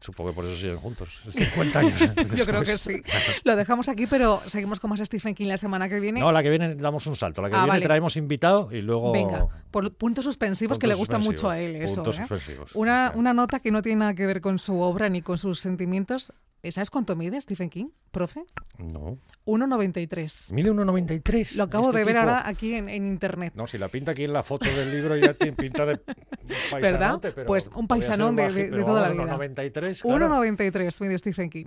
Supongo 0.03 0.31
que 0.31 0.35
por 0.35 0.45
eso 0.45 0.57
siguen 0.57 0.77
juntos. 0.77 1.21
50 1.31 1.79
años. 1.79 1.99
Yo 2.35 2.45
creo 2.45 2.61
que 2.63 2.77
sí. 2.77 3.01
Lo 3.45 3.55
dejamos 3.55 3.87
aquí, 3.87 4.05
pero 4.05 4.41
seguimos 4.47 4.81
con 4.81 4.89
más 4.89 4.99
Stephen 4.99 5.33
King 5.33 5.47
la 5.47 5.57
semana 5.57 5.87
que 5.87 5.97
viene. 6.01 6.19
No, 6.19 6.29
la 6.33 6.43
que 6.43 6.49
viene 6.49 6.75
damos 6.75 7.07
un 7.07 7.15
salto. 7.15 7.41
La 7.41 7.49
que 7.49 7.55
Ah, 7.55 7.59
viene 7.59 7.69
vale. 7.69 7.85
traemos 7.85 8.17
invitado 8.17 8.69
y 8.71 8.81
luego. 8.81 9.13
Venga, 9.13 9.47
por 9.71 9.93
puntos 9.93 10.25
suspensivos 10.25 10.77
que 10.77 10.87
le 10.87 10.93
gusta 10.95 11.19
mucho 11.19 11.49
a 11.49 11.57
él 11.57 11.77
eso. 11.77 11.95
puntos 11.95 12.17
¿eh? 12.17 12.19
suspensivos. 12.19 12.71
Una, 12.75 13.13
una 13.15 13.33
nota 13.33 13.61
que 13.61 13.71
no 13.71 13.81
tiene 13.81 13.99
nada 13.99 14.13
que 14.13 14.25
ver 14.25 14.41
con 14.41 14.59
su 14.59 14.81
obra 14.81 15.07
ni 15.07 15.21
con 15.21 15.37
sus 15.37 15.59
sentimientos. 15.61 16.33
¿Sabes 16.71 16.89
cuánto 16.89 17.15
mide 17.17 17.39
Stephen 17.41 17.69
King, 17.69 17.87
profe? 18.11 18.45
No. 18.77 19.17
1,93. 19.45 20.53
Mide 20.53 20.71
1,93. 20.71 21.55
Lo 21.55 21.63
acabo 21.65 21.87
este 21.87 21.97
de 21.99 22.03
ver 22.05 22.15
tipo. 22.15 22.19
ahora 22.29 22.47
aquí 22.47 22.75
en, 22.75 22.87
en 22.87 23.05
internet. 23.05 23.51
No, 23.55 23.67
si 23.67 23.77
la 23.77 23.89
pinta 23.89 24.11
aquí 24.11 24.23
en 24.23 24.31
la 24.31 24.43
foto 24.43 24.65
del 24.69 24.91
libro 24.91 25.17
ya 25.17 25.33
tiene 25.33 25.57
pinta 25.57 25.85
de 25.85 25.97
pero 25.97 27.45
Pues 27.45 27.69
un 27.75 27.87
paisanón 27.87 28.37
de- 28.37 28.51
de- 28.51 28.83
toda 28.83 29.01
la 29.01 29.09
vida. 29.09 29.37
1,93, 29.37 30.01
claro. 30.01 30.29
1,93 30.45 31.01
mide 31.01 31.17
Stephen 31.17 31.49
King. 31.49 31.65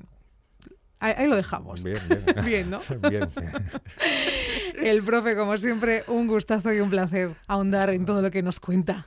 Ahí, 0.99 1.13
ahí 1.19 1.27
lo 1.29 1.37
dejamos. 1.37 1.83
Bien, 1.83 1.99
bien. 2.09 2.25
Bien, 2.47 2.71
¿no? 2.71 2.81
Bien. 3.11 3.29
El 4.83 5.03
profe, 5.03 5.37
como 5.37 5.59
siempre, 5.59 6.05
un 6.09 6.27
gustazo 6.27 6.73
y 6.73 6.81
un 6.81 6.89
placer 6.89 7.33
ahondar 7.49 7.91
en 7.91 8.07
todo 8.07 8.23
lo 8.23 8.31
que 8.31 8.43
nos 8.43 8.61
cuenta. 8.61 9.07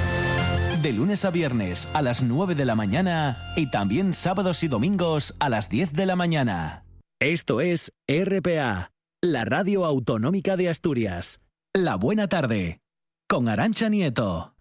De 0.81 0.93
lunes 0.93 1.25
a 1.25 1.29
viernes 1.29 1.87
a 1.93 2.01
las 2.01 2.23
9 2.23 2.55
de 2.55 2.65
la 2.65 2.73
mañana 2.73 3.37
y 3.55 3.69
también 3.69 4.15
sábados 4.15 4.63
y 4.63 4.67
domingos 4.67 5.35
a 5.39 5.47
las 5.47 5.69
10 5.69 5.93
de 5.93 6.07
la 6.07 6.15
mañana. 6.15 6.85
Esto 7.19 7.61
es 7.61 7.93
RPA, 8.07 8.91
la 9.21 9.45
radio 9.45 9.85
autonómica 9.85 10.57
de 10.57 10.69
Asturias. 10.69 11.39
La 11.75 11.97
buena 11.97 12.27
tarde. 12.27 12.81
Con 13.29 13.47
Arancha 13.47 13.89
Nieto. 13.89 14.55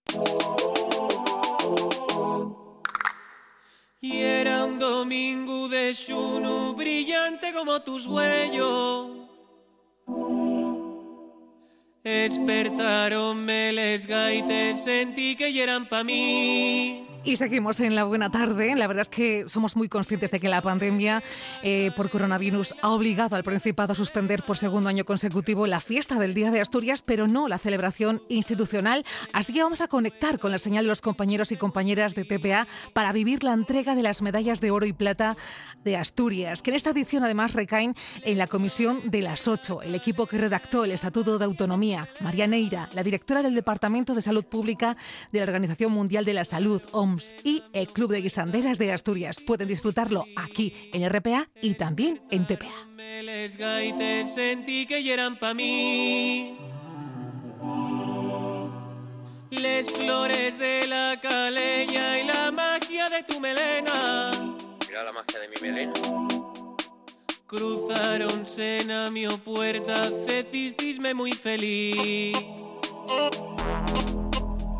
Y 4.03 4.19
era 4.19 4.67
un 4.67 4.79
domingo 4.79 5.69
de 5.69 5.95
Shunu 5.95 6.75
brillante 6.75 7.55
como 7.55 7.81
tus 7.81 8.07
huellos. 8.07 9.21
Despertaron 12.03 13.45
les 13.47 14.07
gaites, 14.07 14.85
sentí 14.85 15.37
que 15.37 15.53
ya 15.53 15.65
eran 15.65 15.87
pa' 15.87 16.03
mí. 16.03 17.10
Y 17.23 17.37
seguimos 17.37 17.81
en 17.81 17.95
la 17.95 18.05
buena 18.05 18.31
tarde. 18.31 18.75
La 18.77 18.87
verdad 18.87 19.03
es 19.03 19.09
que 19.11 19.47
somos 19.47 19.77
muy 19.77 19.91
conscientes 19.91 20.31
de 20.31 20.41
que 20.41 20.49
la 20.49 20.63
pandemia 20.63 21.23
eh, 21.63 21.91
por 21.95 22.09
coronavirus 22.09 22.75
ha 22.81 22.89
obligado 22.89 23.37
al 23.37 23.45
Principado 23.45 23.93
a 23.93 23.95
suspender 23.95 24.43
por 24.43 24.57
segundo 24.57 24.89
año 24.89 25.05
consecutivo 25.05 25.67
la 25.67 25.81
fiesta 25.81 26.19
del 26.19 26.33
Día 26.33 26.51
de 26.51 26.63
Asturias, 26.63 27.03
pero 27.03 27.27
no 27.27 27.47
la 27.47 27.59
celebración 27.59 28.23
institucional. 28.31 29.05
Así 29.35 29.53
que 29.53 29.63
vamos 29.63 29.83
a 29.83 29.89
conectar 29.89 30.39
con 30.39 30.51
la 30.51 30.57
señal 30.57 30.85
de 30.85 30.89
los 30.89 31.03
compañeros 31.03 31.53
y 31.53 31.57
compañeras 31.57 32.15
de 32.15 32.25
TPA 32.25 32.67
para 32.95 33.13
vivir 33.13 33.45
la 33.45 33.53
entrega 33.53 33.95
de 33.95 34.03
las 34.03 34.23
medallas 34.23 34.63
de 34.63 34.71
oro 34.71 34.87
y 34.87 34.95
plata 34.95 35.37
de 35.85 35.99
Asturias, 35.99 36.63
que 36.63 36.71
en 36.71 36.77
esta 36.77 36.91
edición 36.91 37.23
además 37.23 37.53
recaen 37.53 37.95
en 38.25 38.39
la 38.39 38.47
comisión 38.47 39.11
de 39.11 39.21
las 39.21 39.47
ocho, 39.47 39.83
el 39.83 39.95
equipo 39.95 40.27
que 40.27 40.39
redactó 40.39 40.85
el 40.85 40.93
Estatuto 40.93 41.39
de 41.39 41.45
Autonomía, 41.45 42.09
María 42.21 42.47
Neira, 42.47 42.89
la 42.95 43.03
directora 43.03 43.43
del 43.43 43.55
Departamento 43.55 44.15
de 44.15 44.23
Salud 44.23 44.45
Pública 44.45 44.97
de 45.33 45.41
la 45.41 45.45
Organización 45.45 45.93
Mundial 45.93 46.25
de 46.25 46.35
la 46.35 46.45
Salud, 46.45 46.81
OMS, 46.93 47.10
y 47.45 47.63
el 47.73 47.89
Club 47.89 48.13
de 48.13 48.21
Guisanderas 48.21 48.79
de 48.79 48.93
Asturias. 48.93 49.39
Pueden 49.41 49.69
disfrutarlo 49.69 50.25
aquí 50.37 50.73
en 50.93 51.09
RPA 51.09 51.49
y 51.61 51.75
también 51.75 52.23
en 52.31 52.47
TPA. 52.47 52.69
Les 53.23 53.57
gaites, 53.57 54.35
sentí 54.35 54.87
que 54.87 55.13
eran 55.13 55.39
pa' 55.39 55.55
mí. 55.55 56.57
Les 59.51 59.91
flores 59.91 60.59
de 60.59 60.87
la 60.87 61.19
calella 61.21 62.21
y 62.21 62.27
la 62.27 62.53
magia 62.53 63.11
de 63.11 63.23
tu 63.25 63.41
melena. 63.41 64.31
Mira 64.87 65.05
la 65.05 65.13
magia 65.13 65.41
de 65.41 65.49
mi 65.49 65.55
melena. 65.61 65.93
Cruzaron 67.47 68.45
a 68.93 69.11
mi 69.11 69.27
puerta, 69.27 70.11
fecistisme 70.25 71.15
muy 71.15 71.33
feliz. 71.33 72.37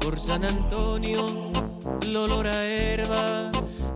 Por 0.01 0.21
San 0.21 0.45
Antonio, 0.45 1.50
el 2.03 2.17
olor 2.17 2.47
a 2.47 2.65
herba 2.65 3.51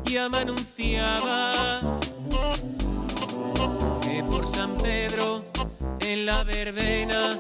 ya 0.05 0.29
me 0.29 0.39
anunciaba 0.39 1.99
que 4.01 4.23
por 4.25 4.47
San 4.47 4.77
Pedro, 4.77 5.45
en 6.01 6.27
la 6.27 6.45
verbena, 6.45 7.39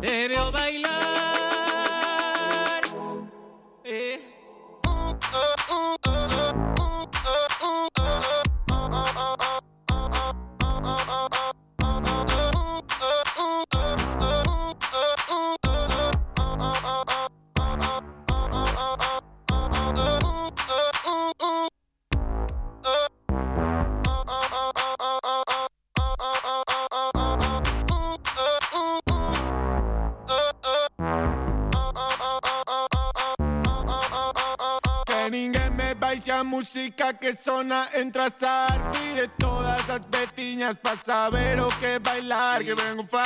te 0.00 0.28
veo 0.28 0.50
bailar. 0.50 1.15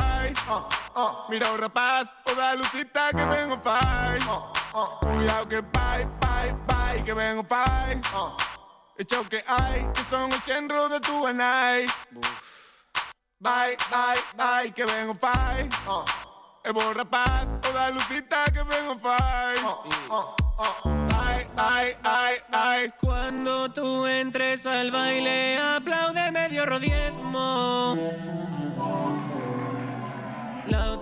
Fight, 0.01 0.37
uh, 0.49 0.65
uh. 0.97 1.13
mira 1.29 1.53
un 1.53 1.59
rapaz, 1.59 2.09
toda 2.25 2.55
lucita 2.55 3.11
que 3.13 3.25
vengo 3.27 3.61
fight 3.61 4.25
uh, 4.25 4.49
uh. 4.73 4.89
Cuidado 5.01 5.47
que 5.47 5.61
bye, 5.61 6.07
bye, 6.21 6.55
bye, 6.67 7.03
que 7.05 7.13
vengo 7.13 7.45
fight 7.45 8.01
uh. 8.15 8.33
Hecho 8.97 9.29
que 9.29 9.45
hay, 9.47 9.87
que 9.93 10.03
son 10.09 10.33
el 10.33 10.41
centro 10.41 10.89
de 10.89 11.01
tu 11.01 11.33
night 11.33 11.91
Bye, 13.41 13.77
bye, 13.91 14.21
bye, 14.37 14.73
que 14.73 14.85
vengo 14.87 15.15
fight 15.15 15.73
uh. 15.87 16.05
Es 16.65 16.73
buen 16.73 16.95
rapaz, 16.95 17.47
toda 17.61 17.91
lucita 17.91 18.45
que 18.47 18.63
vengo 18.63 18.97
fight 18.97 19.63
uh, 19.63 20.15
uh, 20.15 20.35
uh. 20.59 21.07
Ay, 21.15 21.47
ay, 21.57 21.97
ay, 22.05 22.37
ay 22.53 22.95
Cuando 22.99 23.71
tú 23.71 24.07
entres 24.07 24.65
al 24.65 24.91
baile, 24.91 25.59
aplaude 25.59 26.33
medio 26.33 26.65
rodiezmo. 26.65 28.40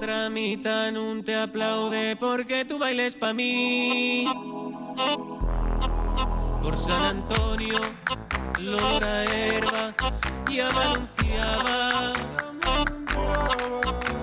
Otra 0.00 0.30
mitad 0.30 0.92
no 0.92 1.24
te 1.24 1.34
aplaude 1.34 2.14
porque 2.14 2.64
tú 2.64 2.78
bailes 2.78 3.16
pa' 3.16 3.34
mí. 3.34 4.26
Por 6.62 6.78
San 6.78 7.04
Antonio, 7.04 7.80
Lora 8.60 9.24
Herba 9.24 9.92
ya 10.48 10.68
me 10.70 10.82
anunciaba 10.82 12.12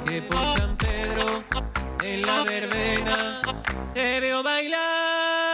que 0.07 0.21
por 0.21 0.57
San 0.57 0.77
Pedro, 0.77 1.43
en 2.05 2.21
la 2.21 2.43
verbena, 2.45 3.41
te 3.93 4.21
veo 4.21 4.41
bailar. 4.43 5.44